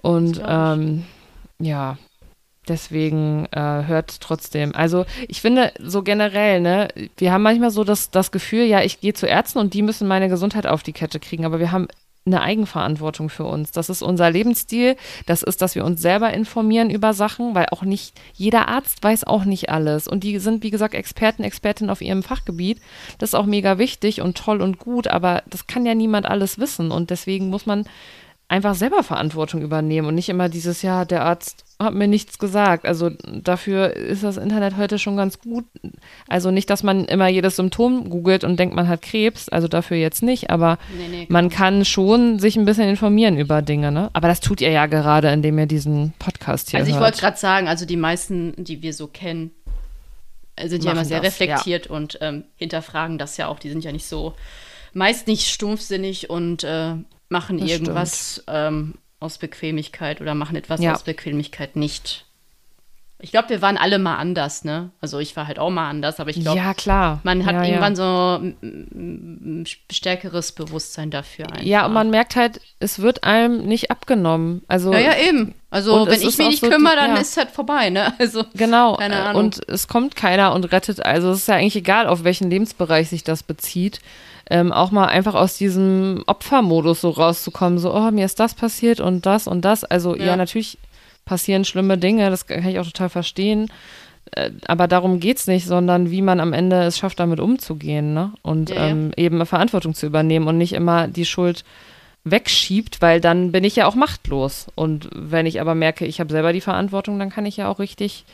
[0.02, 1.06] Und ähm,
[1.60, 2.00] ja,
[2.68, 4.74] deswegen äh, hört trotzdem.
[4.74, 6.88] Also ich finde so generell, ne,
[7.18, 10.08] wir haben manchmal so das, das Gefühl, ja, ich gehe zu Ärzten und die müssen
[10.08, 11.88] meine Gesundheit auf die Kette kriegen, aber wir haben
[12.26, 13.72] eine Eigenverantwortung für uns.
[13.72, 14.95] Das ist unser Lebensstil.
[15.26, 19.26] Das ist, dass wir uns selber informieren über Sachen, weil auch nicht jeder Arzt weiß
[19.26, 20.07] auch nicht alles.
[20.07, 22.80] Und die sind, wie gesagt, Experten, Expertinnen auf ihrem Fachgebiet.
[23.17, 26.59] Das ist auch mega wichtig und toll und gut, aber das kann ja niemand alles
[26.59, 26.91] wissen.
[26.91, 27.86] Und deswegen muss man
[28.50, 32.86] einfach selber Verantwortung übernehmen und nicht immer dieses, ja, der Arzt hat mir nichts gesagt.
[32.86, 35.66] Also dafür ist das Internet heute schon ganz gut.
[36.28, 39.97] Also nicht, dass man immer jedes Symptom googelt und denkt, man hat Krebs, also dafür
[39.97, 44.10] jetzt nicht, aber Nee, nee, man kann schon sich ein bisschen informieren über Dinge, ne?
[44.14, 47.38] Aber das tut ihr ja gerade, indem ihr diesen Podcast hier Also ich wollte gerade
[47.38, 49.52] sagen, also die meisten, die wir so kennen,
[50.56, 53.60] äh, sind ja immer sehr das, reflektiert und ähm, hinterfragen das ja auch.
[53.60, 54.34] Die sind ja nicht so,
[54.93, 56.95] meist nicht stumpfsinnig und äh,
[57.30, 60.94] machen Das irgendwas ähm, aus Bequemlichkeit oder machen etwas Ja.
[60.94, 62.26] aus Bequemlichkeit nicht.
[63.22, 64.92] Ich glaube, wir waren alle mal anders, ne?
[65.02, 67.20] Also ich war halt auch mal anders, aber ich glaube, ja, klar.
[67.24, 67.96] man hat ja, irgendwann ja.
[67.98, 71.64] so ein stärkeres Bewusstsein dafür einfach.
[71.64, 74.62] Ja, und man merkt halt, es wird einem nicht abgenommen.
[74.70, 75.54] Also ja, ja, eben.
[75.70, 77.22] Also wenn ich mich nicht so kümmere, dann ja.
[77.22, 78.14] ist halt vorbei, ne?
[78.20, 78.96] Also Genau.
[78.96, 79.44] Keine äh, Ahnung.
[79.44, 81.06] Und es kommt keiner und rettet.
[81.06, 84.00] Also es ist ja eigentlich egal, auf welchen Lebensbereich sich das bezieht.
[84.50, 87.78] Ähm, auch mal einfach aus diesem Opfermodus so rauszukommen.
[87.78, 89.84] So, oh, mir ist das passiert und das und das.
[89.84, 90.36] Also ja, Ja.
[90.36, 90.78] natürlich
[91.26, 92.30] passieren schlimme Dinge.
[92.32, 93.72] Das kann ich auch total verstehen.
[94.32, 98.32] Äh, Aber darum geht's nicht, sondern wie man am Ende es schafft, damit umzugehen, ne?
[98.41, 98.88] Und ja.
[98.88, 101.64] ähm, eben Verantwortung zu übernehmen und nicht immer die Schuld
[102.24, 104.68] wegschiebt, weil dann bin ich ja auch machtlos.
[104.76, 107.80] Und wenn ich aber merke, ich habe selber die Verantwortung, dann kann ich ja auch
[107.80, 108.26] richtig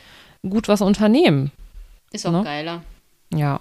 [0.48, 1.50] gut was unternehmen.
[2.12, 2.42] ist auch Ne?
[2.42, 2.82] geiler.
[3.34, 3.60] Ja.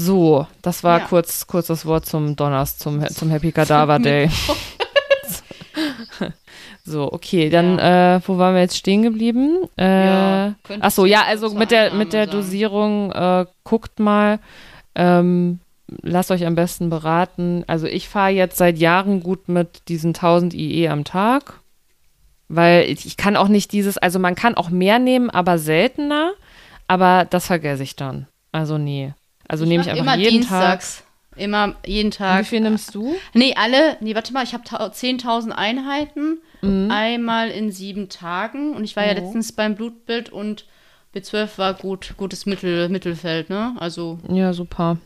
[0.00, 1.06] So, das war Ja.
[1.06, 4.30] kurz, kurz das Wort zum Donners, zum, zum Happy Cadaver Day.
[6.84, 9.64] so, okay, dann, äh, wo waren wir jetzt stehen geblieben?
[9.76, 12.28] Äh, Ja, könntest ach so, du ja, also mit der, mit der.
[12.28, 14.38] Dosierung, äh, guckt mal,
[14.94, 15.58] ähm,
[16.02, 17.64] lasst euch am besten beraten.
[17.66, 21.54] Also ich fahre jetzt seit Jahren gut mit diesen 1000 IE am Tag,
[22.48, 26.34] weil ich, ich kann auch nicht dieses, also man kann auch mehr nehmen, aber seltener,
[26.86, 28.28] aber das vergesse ich dann.
[28.52, 29.12] Also nee.
[29.48, 30.80] Also nehme ich einfach immer jeden Tag.
[30.80, 31.04] dienstags.
[31.36, 32.40] Immer jeden Tag.
[32.40, 33.14] Wie viel nimmst du?
[33.32, 38.74] Nee, alle, nee, warte mal, ich habe 10.000 Einheiten, einmal in sieben Tagen.
[38.74, 39.14] Und ich war ja Oh.
[39.24, 40.64] letztens beim Blutbild und
[41.14, 43.74] B12 war gut, gutes Mittel, Mittelfeld, ne?
[43.78, 44.98] Also, Ja, super.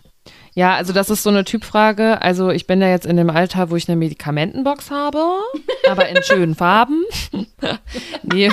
[0.55, 2.23] Ja, also das ist so eine Typfrage.
[2.23, 5.23] Also ich bin ja jetzt in dem Alter, wo ich eine Medikamentenbox habe,
[5.91, 7.05] aber in schönen Farben.
[8.23, 8.51] nee,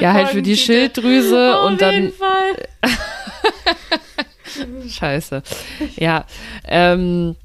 [0.00, 2.56] ja, halt für die Schilddrüse oh, und auf dann jeden Fall.
[4.88, 5.42] Scheiße.
[5.96, 6.24] Ja.
[6.66, 7.36] Ähm,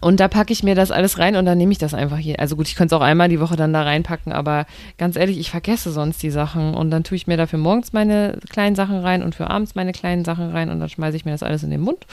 [0.00, 2.38] und da packe ich mir das alles rein und dann nehme ich das einfach hier.
[2.38, 4.66] Also gut, ich könnte es auch einmal die Woche dann da reinpacken, aber
[4.98, 8.38] ganz ehrlich, ich vergesse sonst die Sachen und dann tue ich mir dafür morgens meine
[8.50, 11.32] kleinen Sachen rein und für abends meine kleinen Sachen rein und dann schmeiße ich mir
[11.32, 12.06] das alles in den Mund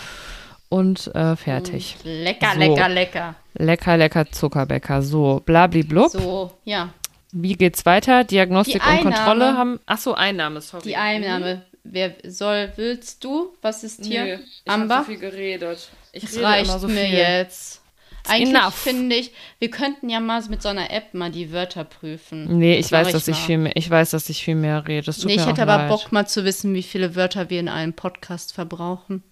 [0.70, 1.98] und äh, fertig.
[2.04, 2.60] Lecker, So.
[2.60, 3.36] lecker, lecker.
[3.54, 5.02] Lecker, lecker Zuckerbäcker.
[5.04, 6.10] So, blablablub.
[6.10, 6.90] So, ja.
[7.32, 8.24] Wie geht's weiter?
[8.24, 9.80] Diagnostik und Kontrolle haben.
[9.86, 10.84] Ach so, Einnahme, sorry.
[10.84, 11.64] Die Einnahme.
[11.92, 13.54] Wer soll, willst du?
[13.62, 14.24] Was ist hier?
[14.24, 14.96] Nee, ich Amber?
[14.98, 15.90] habe so viel geredet.
[16.12, 17.18] Ich Das rede reicht immer so mir viel.
[17.18, 17.82] jetzt.
[18.30, 22.58] Eigentlich finde ich, wir könnten ja mal mit so einer App mal die Wörter prüfen.
[22.58, 25.06] Nee, ich weiß, dass ich viel mehr, ich weiß, dass ich viel mehr rede.
[25.06, 25.90] Das tut Nee, mir ich hätte auch aber leid.
[25.90, 29.24] Bock mal zu wissen, wie viele Wörter wir in einem Podcast verbrauchen.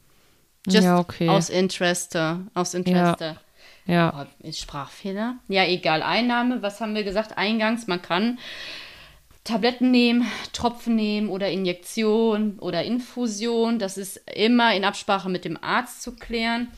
[0.66, 1.28] Just Ja, okay.
[1.28, 2.40] aus Interesse.
[2.54, 3.36] Aus Interesse.
[3.86, 5.36] Ja, Oh, ist Sprachfehler?
[5.50, 6.02] Ja, egal.
[6.02, 7.38] Einnahme, was haben wir gesagt?
[7.38, 8.40] Eingangs, man kann
[9.46, 13.80] Tabletten nehmen, Tropfen nehmen oder Injektion oder Infusion.
[13.80, 16.70] Das ist immer in Absprache mit dem Arzt zu klären.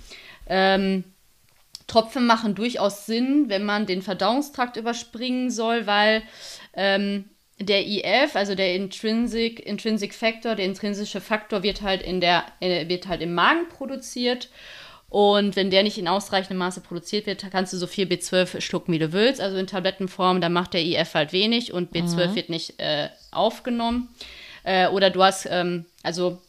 [0.48, 1.06] Ähm,
[1.88, 6.22] Tropfen machen durchaus Sinn, wenn man den Verdauungstrakt überspringen soll, weil
[6.74, 12.44] ähm, der IF, also der Intrinsic, Intrinsic Factor, der intrinsische Faktor wird halt in der
[12.60, 14.50] äh, wird halt im Magen produziert
[15.10, 18.92] und wenn der nicht in ausreichendem Maße produziert wird, kannst du so viel B12 schlucken,
[18.92, 19.40] wie du willst.
[19.40, 24.10] Also in Tablettenform, da macht der IF halt wenig und B12 wird nicht äh, aufgenommen.
[24.64, 26.42] Äh, oder du hast, ähm, also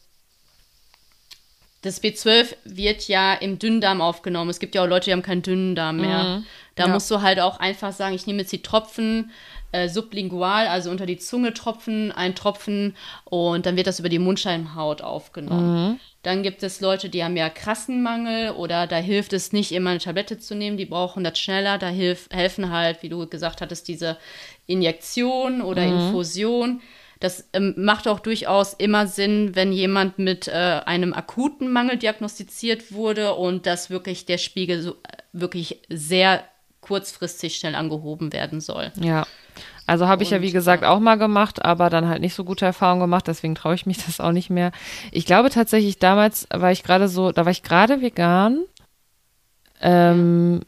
[1.81, 4.49] das B12 wird ja im Dünndarm aufgenommen.
[4.49, 6.43] Es gibt ja auch Leute, die haben keinen Dünndarm mehr.
[6.75, 6.93] Da Ja.
[6.93, 9.31] musst du halt auch einfach sagen, ich nehme jetzt die Tropfen
[9.71, 12.95] äh, sublingual, also unter die Zunge tropfen, ein Tropfen
[13.25, 15.99] und dann wird das über die Mundschleimhaut aufgenommen.
[16.21, 19.91] Dann gibt es Leute, die haben ja krassen Mangel oder da hilft es nicht immer
[19.91, 21.77] eine Tablette zu nehmen, die brauchen das schneller.
[21.77, 24.17] Da hilf, helfen halt, wie du gesagt hattest, diese
[24.65, 26.81] Injektion oder Infusion.
[27.19, 32.93] Das ähm, macht auch durchaus immer Sinn, wenn jemand mit äh, einem akuten Mangel diagnostiziert
[32.93, 36.43] wurde und dass wirklich der Spiegel so, äh, wirklich sehr
[36.81, 38.91] kurzfristig schnell angehoben werden soll.
[38.95, 39.25] ja.
[39.89, 42.43] Also habe ich ja, wie gesagt, äh, auch mal gemacht, aber dann halt nicht so
[42.43, 44.71] gute Erfahrungen gemacht, deswegen traue ich mich das auch nicht mehr.
[45.11, 48.59] Ich glaube tatsächlich, damals war ich gerade so, da war ich gerade vegan.
[49.81, 50.61] Ähm,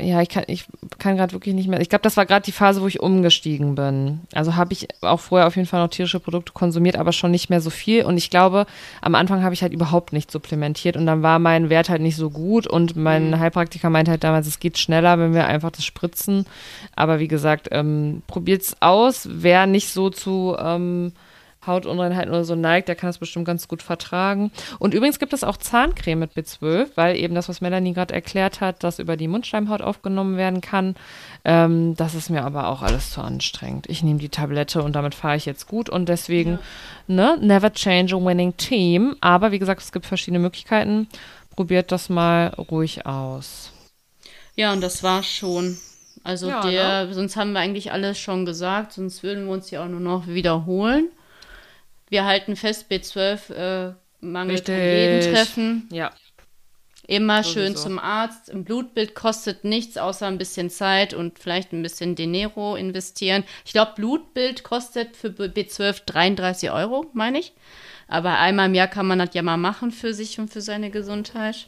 [0.00, 0.66] ja, ich kann, ich
[0.98, 1.80] kann gerade wirklich nicht mehr.
[1.80, 4.20] Ich glaube, das war gerade die Phase, wo ich umgestiegen bin.
[4.32, 7.50] Also habe ich auch vorher auf jeden Fall noch tierische Produkte konsumiert, aber schon nicht
[7.50, 8.04] mehr so viel.
[8.04, 8.66] Und ich glaube,
[9.00, 12.16] am Anfang habe ich halt überhaupt nicht supplementiert und dann war mein Wert halt nicht
[12.16, 12.66] so gut.
[12.66, 16.46] Und mein Heilpraktiker meinte halt damals, es geht schneller, wenn wir einfach das spritzen.
[16.96, 19.28] Aber wie gesagt, ähm, probiert's aus.
[19.30, 21.12] Wer nicht so zu ähm,
[21.66, 24.50] Hautunreinheiten oder so neigt, der kann das bestimmt ganz gut vertragen.
[24.78, 28.60] Und übrigens gibt es auch Zahncreme mit B12, weil eben das, was Melanie gerade erklärt
[28.60, 30.96] hat, das über die Mundschleimhaut aufgenommen werden kann.
[31.44, 33.88] Ähm, das ist mir aber auch alles zu anstrengend.
[33.88, 36.58] Ich nehme die Tablette und damit fahre ich jetzt gut und deswegen,
[37.06, 39.16] ne, never change a winning team.
[39.20, 41.08] Aber wie gesagt, es gibt verschiedene Möglichkeiten.
[41.54, 43.72] Probiert das mal ruhig aus.
[44.56, 45.76] Ja, und das war schon.
[46.22, 49.82] Also Ja, der, sonst haben wir eigentlich alles schon gesagt, sonst würden wir uns ja
[49.82, 51.08] auch nur noch wiederholen.
[52.10, 55.34] Wir halten fest, B12 äh, Mangel kann jeden Richtig.
[55.34, 55.88] treffen.
[55.92, 56.10] Ja.
[57.06, 57.82] Immer schön Sowieso.
[57.88, 58.50] zum Arzt.
[58.52, 63.42] Ein Blutbild kostet nichts, außer ein bisschen Zeit und vielleicht ein bisschen Dinero investieren.
[63.64, 67.52] Ich glaube, Blutbild kostet für B- B12 33 Euro, meine ich.
[68.06, 70.90] Aber einmal im Jahr kann man das ja mal machen für sich und für seine
[70.90, 71.66] Gesundheit.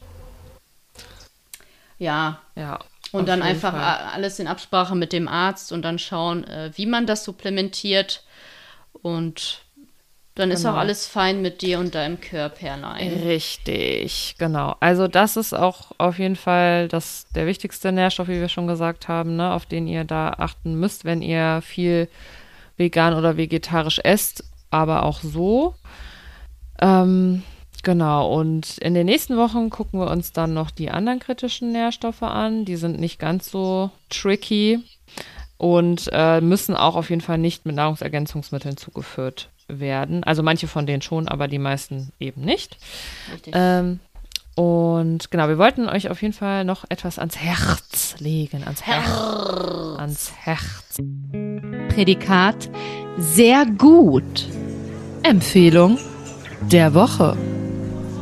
[1.98, 2.80] Ja, Ja.
[3.12, 4.10] und dann einfach Fall.
[4.12, 8.24] alles in Absprache mit dem Arzt und dann schauen, äh, wie man das supplementiert.
[8.92, 9.62] Und
[10.34, 10.80] dann ist auch Genau.
[10.80, 13.12] alles fein mit dir und deinem Körperlein.
[13.24, 14.76] Richtig, genau.
[14.80, 19.08] Also das ist auch auf jeden Fall das, der wichtigste Nährstoff, wie wir schon gesagt
[19.08, 22.08] haben, ne, auf den ihr da achten müsst, wenn ihr viel
[22.78, 25.74] vegan oder vegetarisch esst, aber auch so.
[26.80, 27.42] Ähm,
[27.82, 32.22] genau, und in den nächsten Wochen gucken wir uns dann noch die anderen kritischen Nährstoffe
[32.22, 32.64] an.
[32.64, 34.80] Die sind nicht ganz so tricky
[35.58, 40.24] und äh, müssen auch auf jeden Fall nicht mit Nahrungsergänzungsmitteln zugeführt werden.
[40.24, 42.76] Also manche von denen schon, aber die meisten eben nicht.
[43.32, 43.54] Richtig.
[43.56, 44.00] Ähm,
[44.54, 48.64] und genau, wir wollten euch auf jeden Fall noch etwas ans Herz legen.
[48.64, 49.08] Ans Herz.
[49.98, 50.98] Ans Herz.
[51.88, 52.68] Prädikat
[53.18, 54.46] sehr gut.
[55.22, 55.98] Empfehlung
[56.62, 57.36] der Woche.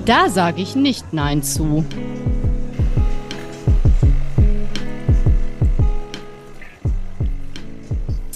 [0.05, 1.85] Da sage ich nicht Nein zu.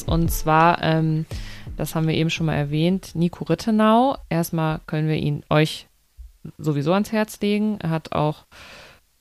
[0.07, 1.27] Und zwar ähm,
[1.77, 4.17] das haben wir eben schon mal erwähnt, Nico Rittenau.
[4.29, 5.87] Erstmal können wir ihn euch
[6.59, 7.79] sowieso ans Herz legen.
[7.81, 8.45] Er hat auch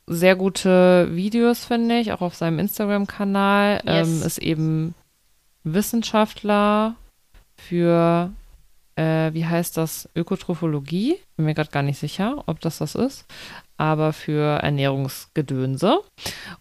[0.08, 3.82] sehr gute Videos, finde ich, auch auf seinem Instagram-Kanal.
[3.86, 4.08] Yes.
[4.08, 4.96] Ähm, ist eben
[5.64, 6.96] Wissenschaftler
[7.56, 8.32] für,
[8.96, 11.18] äh, wie heißt das, Ökotrophologie.
[11.38, 13.26] Bin mir gerade gar nicht sicher, ob das das ist,
[13.78, 16.00] aber für Ernährungsgedönse.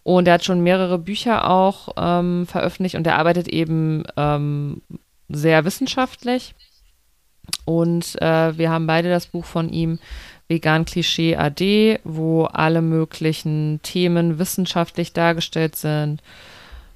[0.03, 4.81] Und er hat schon mehrere Bücher auch ähm, veröffentlicht und er arbeitet eben ähm,
[5.33, 6.55] sehr wissenschaftlich.
[7.65, 9.99] Und äh, wir haben beide das Buch von ihm
[10.47, 16.21] Vegan Klischee AD, wo alle möglichen Themen wissenschaftlich dargestellt sind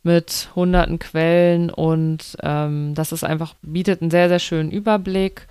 [0.04, 5.48] mit hunderten Quellen und ähm, das ist einfach, bietet einen sehr, sehr schönen Überblick.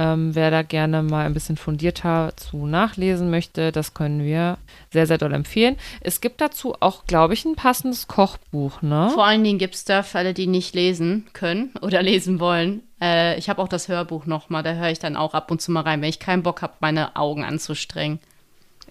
[0.00, 4.56] Ähm, wer da gerne mal ein bisschen fundierter zu nachlesen möchte, das können wir
[4.90, 5.76] sehr, sehr doll empfehlen.
[6.00, 9.10] Es gibt dazu auch, glaube ich, ein passendes Kochbuch, ne?
[9.12, 12.82] Vor allen Dingen gibt es da für alle, die nicht lesen können oder lesen wollen.
[12.98, 15.70] Äh, ich habe auch das Hörbuch nochmal, da höre ich dann auch ab und zu
[15.70, 18.20] mal rein, wenn ich keinen Bock habe, meine Augen anzustrengen.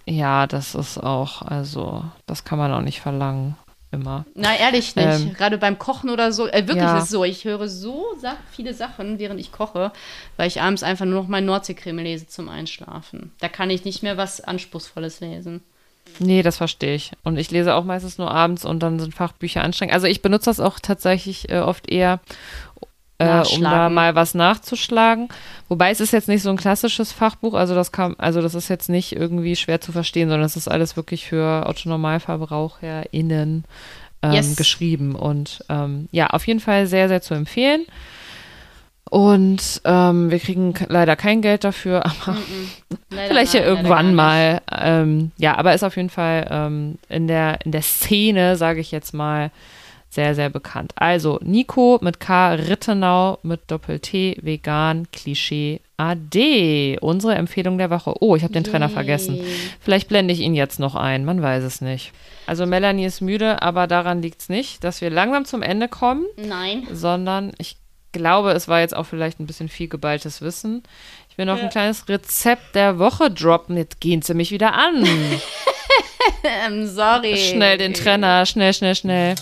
[0.05, 3.55] Ja, das ist auch, also, das kann man auch nicht verlangen.
[3.91, 4.25] Immer.
[4.35, 5.25] Na, ehrlich nicht.
[5.25, 6.47] Ähm, Gerade beim Kochen oder so.
[6.47, 6.97] Äh, wirklich Ja.
[6.97, 7.23] ist es so.
[7.23, 8.05] Ich höre so
[8.51, 9.91] viele Sachen, während ich koche,
[10.37, 13.31] weil ich abends einfach nur noch mein Nordseecreme lese zum Einschlafen.
[13.39, 15.61] Da kann ich nicht mehr was Anspruchsvolles lesen.
[16.19, 17.11] Nee, das verstehe ich.
[17.23, 19.93] Und ich lese auch meistens nur abends und dann sind Fachbücher anstrengend.
[19.93, 22.19] Also ich benutze das auch tatsächlich äh, oft eher,
[23.19, 25.29] äh, um da mal was nachzuschlagen.
[25.67, 28.69] Wobei es ist jetzt nicht so ein klassisches Fachbuch, also das kann, also das ist
[28.69, 33.65] jetzt nicht irgendwie schwer zu verstehen, sondern es ist alles wirklich für Otto-NormalverbraucherInnen
[34.21, 34.55] ähm, Yes.
[34.55, 35.15] geschrieben.
[35.15, 37.85] Und ähm, ja, auf jeden Fall sehr, sehr zu empfehlen.
[39.09, 42.37] Und ähm, wir kriegen leider kein Geld dafür, aber
[43.09, 44.61] Leider Vielleicht ja irgendwann mal.
[44.71, 48.91] Ähm, ja, aber ist auf jeden Fall ähm, in, der, in der Szene, sage ich
[48.91, 49.51] jetzt mal,
[50.09, 50.93] sehr, sehr bekannt.
[50.95, 56.97] Also Nico mit K, Rittenau mit Doppel-T, vegan, Klischee, AD.
[57.01, 58.15] Unsere Empfehlung der Woche.
[58.19, 58.93] Oh, ich habe den Trainer Yay.
[58.93, 59.39] vergessen.
[59.79, 62.11] Vielleicht blende ich ihn jetzt noch ein, man weiß es nicht.
[62.47, 66.25] Also Melanie ist müde, aber daran liegt es nicht, dass wir langsam zum Ende kommen
[66.37, 66.87] Nein.
[66.91, 67.77] sondern ich
[68.11, 70.81] glaube, es war jetzt auch vielleicht ein bisschen viel geballtes Wissen.
[71.29, 73.77] Ich will noch ein kleines Rezept der Woche droppen.
[73.77, 75.05] Jetzt gehen sie mich wieder an.
[76.43, 77.37] Ähm, sorry.
[77.37, 79.35] Schnell den Trenner, schnell, schnell, schnell.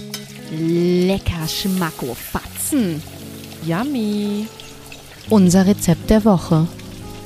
[0.52, 3.02] Lecker Schmacko Fatzen.
[3.66, 4.48] Yummy.
[5.30, 6.68] Unser Rezept der Woche.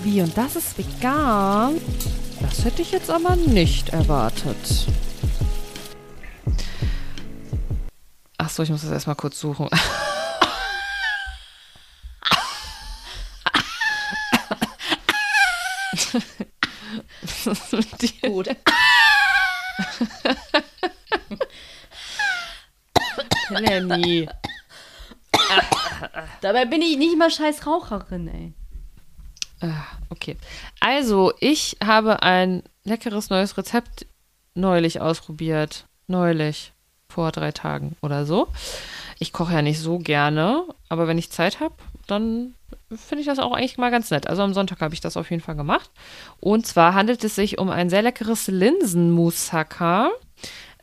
[0.03, 1.79] Wie, und das ist vegan?
[2.41, 4.87] Das hätte ich jetzt aber nicht erwartet.
[8.39, 9.69] Ach so, ich muss das erstmal kurz suchen.
[17.45, 18.29] Was ist mit dir?
[18.29, 18.49] Gut.
[23.51, 24.27] Melanie.
[26.41, 28.53] Dabei bin ich nicht mal scheiß Raucherin, ey.
[29.61, 30.37] Ah, Okay.
[30.79, 34.05] Also, ich habe ein leckeres neues Rezept
[34.55, 35.85] neulich ausprobiert.
[36.07, 36.73] Neulich.
[37.09, 38.47] Vor drei Tagen oder so.
[39.19, 41.75] Ich koche ja nicht so gerne, aber wenn ich Zeit habe,
[42.07, 42.55] dann
[42.89, 44.27] finde ich das auch eigentlich mal ganz nett.
[44.27, 45.89] Also am Sonntag habe ich das auf jeden Fall gemacht.
[46.39, 50.09] Und zwar handelt es sich um ein sehr leckeres Linsenmoussaka.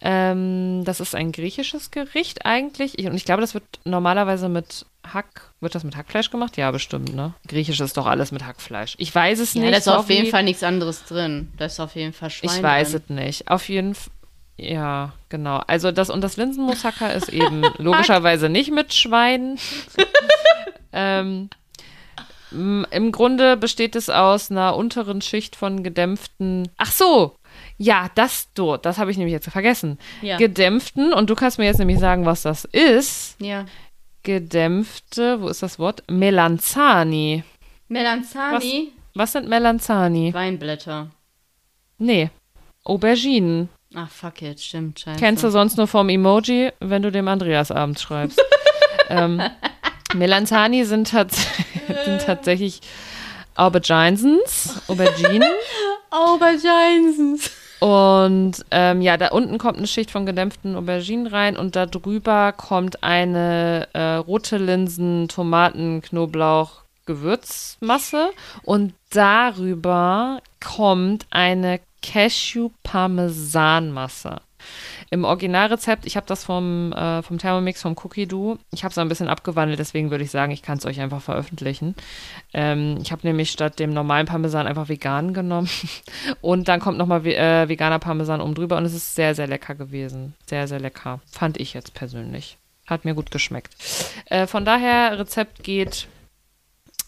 [0.01, 2.99] Ähm, das ist ein griechisches Gericht eigentlich.
[2.99, 5.53] Ich, und ich glaube, das wird normalerweise mit Hack.
[5.61, 6.57] Wird das mit Hackfleisch gemacht?
[6.57, 7.35] Ja, bestimmt, ne?
[7.49, 8.95] Griechisch ist doch alles mit Hackfleisch.
[8.99, 9.73] Ich weiß es Ja, nicht.
[9.75, 11.53] da ist auf jeden Fall nichts anderes drin.
[11.57, 13.03] Da ist auf jeden Fall Schwein Ich weiß drin.
[13.09, 13.51] es nicht.
[13.51, 14.13] Auf jeden Fall.
[14.61, 15.63] Ja, genau.
[15.67, 19.57] Also das und das Linsenmoussaka ist eben logischerweise nicht mit Schwein.
[20.93, 21.49] ähm,
[22.51, 26.69] Im Grunde besteht es aus einer unteren Schicht von gedämpften.
[26.77, 27.37] Ach so,
[27.77, 29.99] ja, das du, das habe ich nämlich jetzt vergessen.
[30.23, 30.37] Ja.
[30.37, 33.37] Gedämpften und du kannst mir jetzt nämlich sagen, was das ist.
[33.41, 33.65] ja.
[34.25, 36.03] Gedämpfte, wo ist das Wort?
[36.11, 37.45] Melanzani.
[37.89, 40.35] Melanzani, Was sind Melanzani?
[40.35, 41.09] Weinblätter.
[41.97, 42.29] Nee,
[42.85, 43.71] Auberginen.
[43.95, 45.19] Ach, fuck it, stimmt, scheiße.
[45.19, 48.39] Kennst du sonst nur vom Emoji, wenn du dem Andreas abends schreibst.
[49.09, 49.41] ähm,
[50.15, 51.47] Melanzani sind, tats
[52.05, 52.81] sind tatsächlich
[53.55, 55.49] Auberginesens, Auberginen.
[56.11, 57.51] Auberginesens.
[57.81, 62.53] Und ähm, ja, da unten kommt eine Schicht von gedämpften Auberginen rein und da drüber
[62.53, 68.31] kommt eine äh, rote Linsen, Tomaten, Knoblauch, Gewürzmasse
[68.65, 74.41] und darüber kommt eine Cashew-Parmesanmasse.
[75.11, 78.99] Im Originalrezept, ich habe das vom, äh, vom Thermomix, vom Cookie Do, ich habe es
[78.99, 81.95] ein bisschen abgewandelt, deswegen würde ich sagen, ich kann es euch einfach veröffentlichen.
[82.53, 85.71] Ähm, ich habe nämlich statt dem normalen Parmesan einfach vegan genommen
[86.41, 89.75] und dann kommt nochmal äh, veganer Parmesan oben drüber und es ist sehr, sehr lecker
[89.75, 90.35] gewesen.
[90.47, 91.21] Sehr, sehr lecker.
[91.31, 92.59] Fand ich jetzt persönlich.
[92.87, 93.75] Hat mir gut geschmeckt.
[94.27, 96.09] Äh, von daher, Rezept geht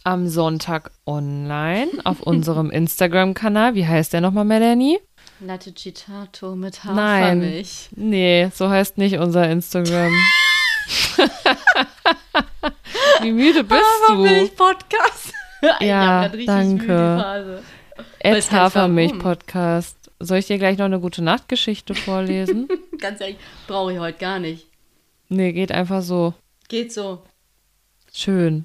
[0.04, 3.74] am Sonntag online auf unserem Instagram-Kanal.
[3.74, 4.98] Wie heißt der nochmal, Melanie?
[5.40, 6.96] Latte Citato mit Nein.
[7.24, 7.88] Hafermilch.
[7.96, 10.12] Nee, so heißt nicht unser Instagram.
[13.22, 14.12] Wie müde bist du?
[14.14, 15.32] Hafermilch-Podcast.
[15.80, 17.62] Ja, danke.
[18.20, 19.22] Ed nicht, Hafermilch warum.
[19.22, 20.10] Podcast.
[20.18, 22.66] Soll ich dir gleich noch eine gute Nachtgeschichte vorlesen?
[22.98, 23.36] Ganz ehrlich,
[23.66, 24.68] brauche ich heute gar nicht.
[25.28, 26.32] nee, geht einfach so.
[26.68, 27.22] Geht so.
[28.10, 28.64] Schön.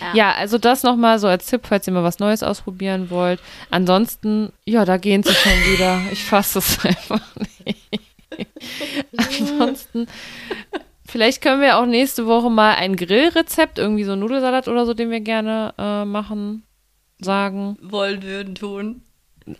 [0.00, 0.14] Ja.
[0.14, 3.40] Ja, also das nochmal so als Tipp, falls ihr mal was Neues ausprobieren wollt.
[3.70, 6.00] Ansonsten, ja, da gehen sie schon wieder.
[6.10, 7.20] Ich fasse es einfach
[7.64, 8.00] nicht.
[9.16, 10.06] Ansonsten,
[11.06, 15.10] vielleicht können wir auch nächste Woche mal ein Grillrezept, irgendwie so Nudelsalat oder so, den
[15.10, 16.64] wir gerne äh, machen,
[17.20, 17.76] sagen.
[17.82, 19.02] Wollen, würden, tun.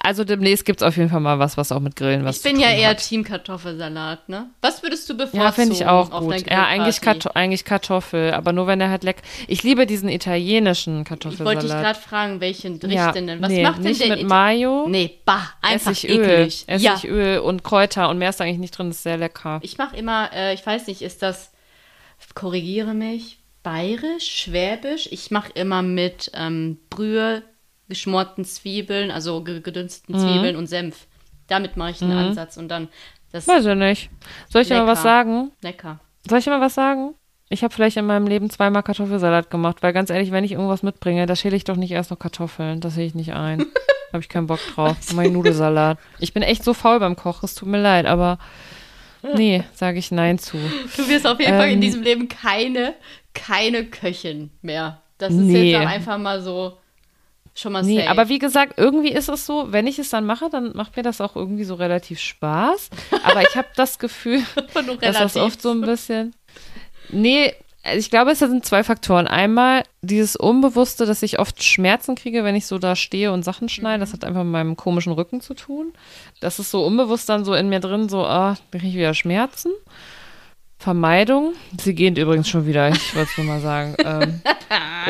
[0.01, 2.43] Also demnächst gibt es auf jeden Fall mal was, was auch mit Grillen was Ich
[2.43, 2.99] bin ja eher hat.
[2.99, 4.51] Team Kartoffelsalat, ne?
[4.61, 5.43] Was würdest du bevorzugen?
[5.43, 6.49] Ja, finde ich auch gut.
[6.51, 7.01] Ja, eigentlich?
[7.01, 9.23] Karto eigentlich Kartoffel, aber nur wenn er halt lecker.
[9.49, 11.63] Ich liebe diesen italienischen Ich wollte Kartoffelsalat.
[11.63, 13.43] dich gerade fragen, welchen Richten ja, denn?
[13.43, 14.87] Was nee, macht denn nicht der mit Ita- Mayo.
[14.89, 16.65] Nee, bah, einfach Essigöl, eklig.
[16.69, 19.61] Ja, Essigöl und Kräuter und mehr ist eigentlich nicht drin, ist sehr lecker.
[19.63, 21.51] ich mache immer, äh, ich weiß nicht, ist das,
[22.35, 25.09] korrigiere mich, bayerisch, schwäbisch?
[25.11, 27.43] Ich mache immer mit ähm, Brühe,
[27.93, 30.19] geschmorten Zwiebeln, also ge- gedünsteten Mhm.
[30.21, 31.07] Zwiebeln und Senf.
[31.47, 32.89] Damit mache ich einen Ansatz und dann
[33.33, 34.11] das Weiß ich nicht.
[34.49, 35.53] Soll ich dir mal was sagen?
[35.63, 36.01] lecker.
[36.29, 37.15] Soll ich dir mal was sagen?
[37.51, 40.83] Ich habe vielleicht in meinem Leben zweimal Kartoffelsalat gemacht, weil ganz ehrlich, wenn ich irgendwas
[40.83, 42.81] mitbringe, da schäle ich doch nicht erst noch Kartoffeln.
[42.81, 43.61] Das sehe ich nicht ein.
[44.13, 44.97] habe ich keinen Bock drauf.
[45.15, 45.99] Mein Nudelsalat.
[46.19, 48.39] Ich bin echt so faul beim Kochen, es tut mir leid, aber
[49.35, 50.57] nee, sage ich nein zu.
[50.97, 52.95] Du wirst auf jeden Fall in Ähm, diesem Leben keine,
[53.35, 55.03] keine Köchin mehr.
[55.19, 55.73] Das ist Nee.
[55.73, 56.79] jetzt einfach mal so
[57.55, 58.11] schon mal Nee, safe.
[58.11, 61.03] aber wie gesagt, irgendwie ist es so, wenn ich es dann mache, dann macht mir
[61.03, 62.91] das auch irgendwie so relativ Spaß.
[63.25, 64.43] Aber ich habe das Gefühl,
[65.01, 66.35] dass das oft so ein bisschen.
[67.11, 67.53] Nee,
[67.85, 69.27] also ich glaube, es sind zwei Faktoren.
[69.27, 73.69] Einmal dieses Unbewusste, dass ich oft Schmerzen kriege, wenn ich so da stehe und Sachen
[73.69, 74.01] schneide.
[74.01, 75.93] Das hat einfach mit meinem komischen Rücken zu tun.
[76.41, 79.73] Das ist so unbewusst dann so in mir drin, so, ah, kriege ich wieder Schmerzen.
[80.83, 81.55] Vermeidung.
[81.81, 83.95] Sie gehen übrigens schon wieder, ich wollte es nur mal sagen.
[84.05, 84.41] ähm,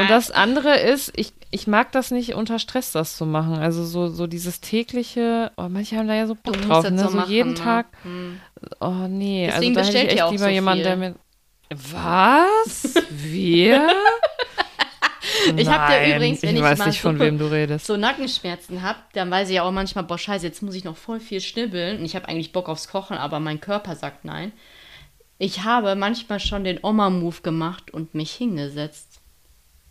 [0.01, 3.55] und das andere ist, ich, ich mag das nicht unter Stress, das zu machen.
[3.55, 6.99] Also so, so dieses tägliche, oh, manche haben da ja so Bock drauf, ne?
[6.99, 7.59] so So, machen, jeden ne?
[7.59, 7.87] Tag.
[8.03, 8.39] Hm.
[8.81, 11.15] Oh nee, Deswegen also da hätte ich echt lieber so jemanden, der mir.
[11.71, 12.95] Was?
[13.11, 13.89] Wir?
[15.57, 17.47] Ich hab dir Nein, übrigens, wenn ich ich weiß mal nicht, von so- wem du
[17.47, 17.87] redest.
[17.87, 20.97] so Nackenschmerzen habe, dann weiß ich ja auch manchmal, boah, scheiße, jetzt muss ich noch
[20.97, 21.99] voll viel schnibbeln.
[21.99, 24.53] Und ich habe eigentlich Bock aufs Kochen, aber mein Körper sagt nein.
[25.43, 29.21] Ich habe manchmal schon den Oma-Move gemacht und mich hingesetzt.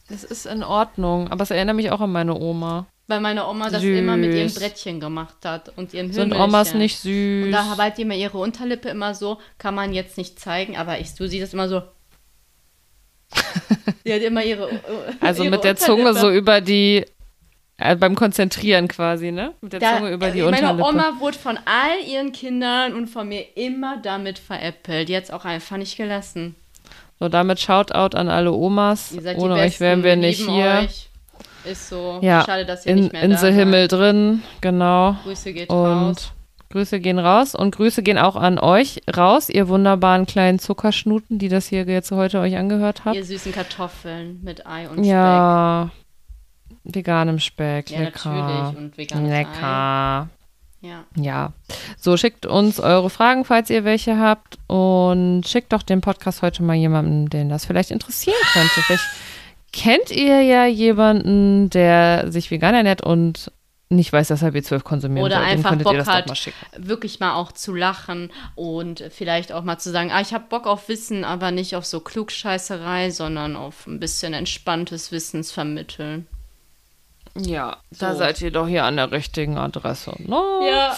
[0.08, 2.88] Das ist in Ordnung, aber es erinnert mich auch an meine Oma.
[3.08, 4.00] Weil meine Oma das Süß.
[4.00, 6.46] immer mit ihrem Brettchen gemacht hat und ihrem Sind Hümmelchen.
[6.46, 7.48] Omas nicht süß?
[7.48, 11.16] Und da halt immer ihre Unterlippe immer so, kann man jetzt nicht zeigen, aber ich,
[11.16, 11.82] du siehst das immer so.
[14.06, 14.70] Die hat immer ihre.
[15.20, 17.06] also ihre mit der Zunge so über die.
[17.82, 19.54] Äh, beim Konzentrieren quasi, ne?
[19.62, 20.90] Mit der Da, Zunge über die äh, meine Unterlippe.
[20.90, 25.10] Oma wurde von all ihren Kindern und von mir immer damit veräppelt.
[25.10, 26.56] Die es auch einfach nicht gelassen.
[27.20, 29.14] So, damit Shoutout an alle Omas.
[29.38, 30.84] Ohne die euch wären wir nicht hier.
[30.86, 31.10] Euch.
[31.64, 32.20] Ist so.
[32.22, 33.54] Ja, Schade, dass ihr in, nicht mehr in da seid.
[33.54, 35.16] Himmel drin, genau.
[35.24, 36.32] Grüße geht Und raus.
[36.72, 41.50] Grüße gehen raus und Grüße gehen auch an euch raus, ihr wunderbaren kleinen Zuckerschnuten, die
[41.50, 43.16] das hier jetzt heute euch angehört habt.
[43.16, 45.90] Ihr süßen Kartoffeln mit Ei und Ja,
[46.84, 47.90] veganem Speck.
[47.90, 48.30] Ja, lecker.
[48.30, 48.78] natürlich.
[48.78, 49.38] Und veganes Ei.
[49.38, 50.30] Lecker.
[50.82, 51.04] Ja.
[51.16, 51.54] Ja.
[51.98, 54.58] So, schickt uns eure Fragen, falls ihr welche habt.
[54.68, 58.82] Und schickt doch den Podcast heute mal jemandem, den das vielleicht interessieren könnte.
[58.82, 59.10] Vielleicht
[59.72, 63.52] kennt ihr ja jemanden, der sich vegan ernährt und
[63.90, 66.38] nicht weiß, dass er B12 konsumieren Oder einfach Bock ihr das doch hat, mal
[66.78, 70.66] wirklich mal auch zu lachen und vielleicht auch mal zu sagen, ah, ich habe Bock
[70.66, 76.26] auf Wissen, aber nicht auf so Klugscheißerei, sondern auf ein bisschen entspanntes Wissensvermitteln.
[77.38, 78.20] Ja, da So.
[78.20, 80.14] seid ihr doch hier an der richtigen Adresse.
[80.20, 80.36] Ne?
[80.70, 80.96] Ja.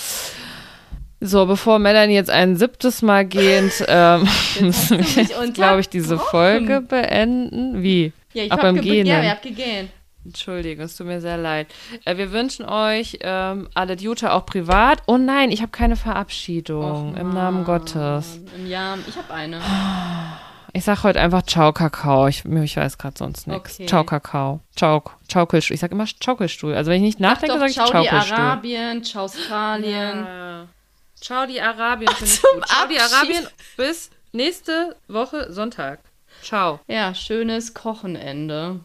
[1.22, 4.28] So, bevor Melanie jetzt ein siebtes Mal geht, ähm,
[4.60, 6.30] müssen wir glaube ich, diese unterbrochen.
[6.32, 7.82] Folge beenden.
[7.84, 8.12] Wie?
[8.34, 9.06] Ja, ich Ach, hab beim Gehen.
[9.08, 9.90] Ja, ihr habt gegähnt.
[10.26, 11.68] Entschuldigung, es tut mir sehr leid.
[12.06, 15.00] Äh, wir wünschen euch ähm, alle Jute auch privat.
[15.06, 17.14] Oh nein, ich habe keine Verabschiedung.
[17.14, 17.66] Och, Im Namen.
[17.66, 18.40] Gottes.
[18.58, 19.60] Im Jahr, ich habe eine.
[20.76, 22.28] Ich sag heute einfach Ciao Kakao.
[22.28, 23.76] Ich, ich weiß gerade sonst nichts.
[23.76, 23.86] Okay.
[23.86, 24.60] Ciao Kakao.
[24.76, 25.76] Ciao, Schaukelstuhl.
[25.76, 26.74] Ich sag immer Schaukelstuhl.
[26.74, 28.38] Also wenn ich nicht nachdenke, Sag sage ich ciao die Schaukelstuhl.
[28.38, 30.26] Arabien, ciao Australien.
[30.26, 30.68] Ja.
[31.16, 32.12] Ciao die Arabien.
[32.12, 32.68] ich zum gut.
[32.68, 33.00] Ciao die.
[33.00, 33.48] Arabien.
[33.78, 36.00] Bis nächste Woche Sonntag.
[36.42, 36.80] Ciao.
[36.88, 38.80] Ja, schönes Kochenende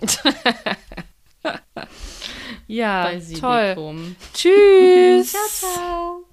[2.66, 4.14] Ja, toll.
[4.34, 5.32] Tschüss.
[5.32, 6.24] Ciao, ciao.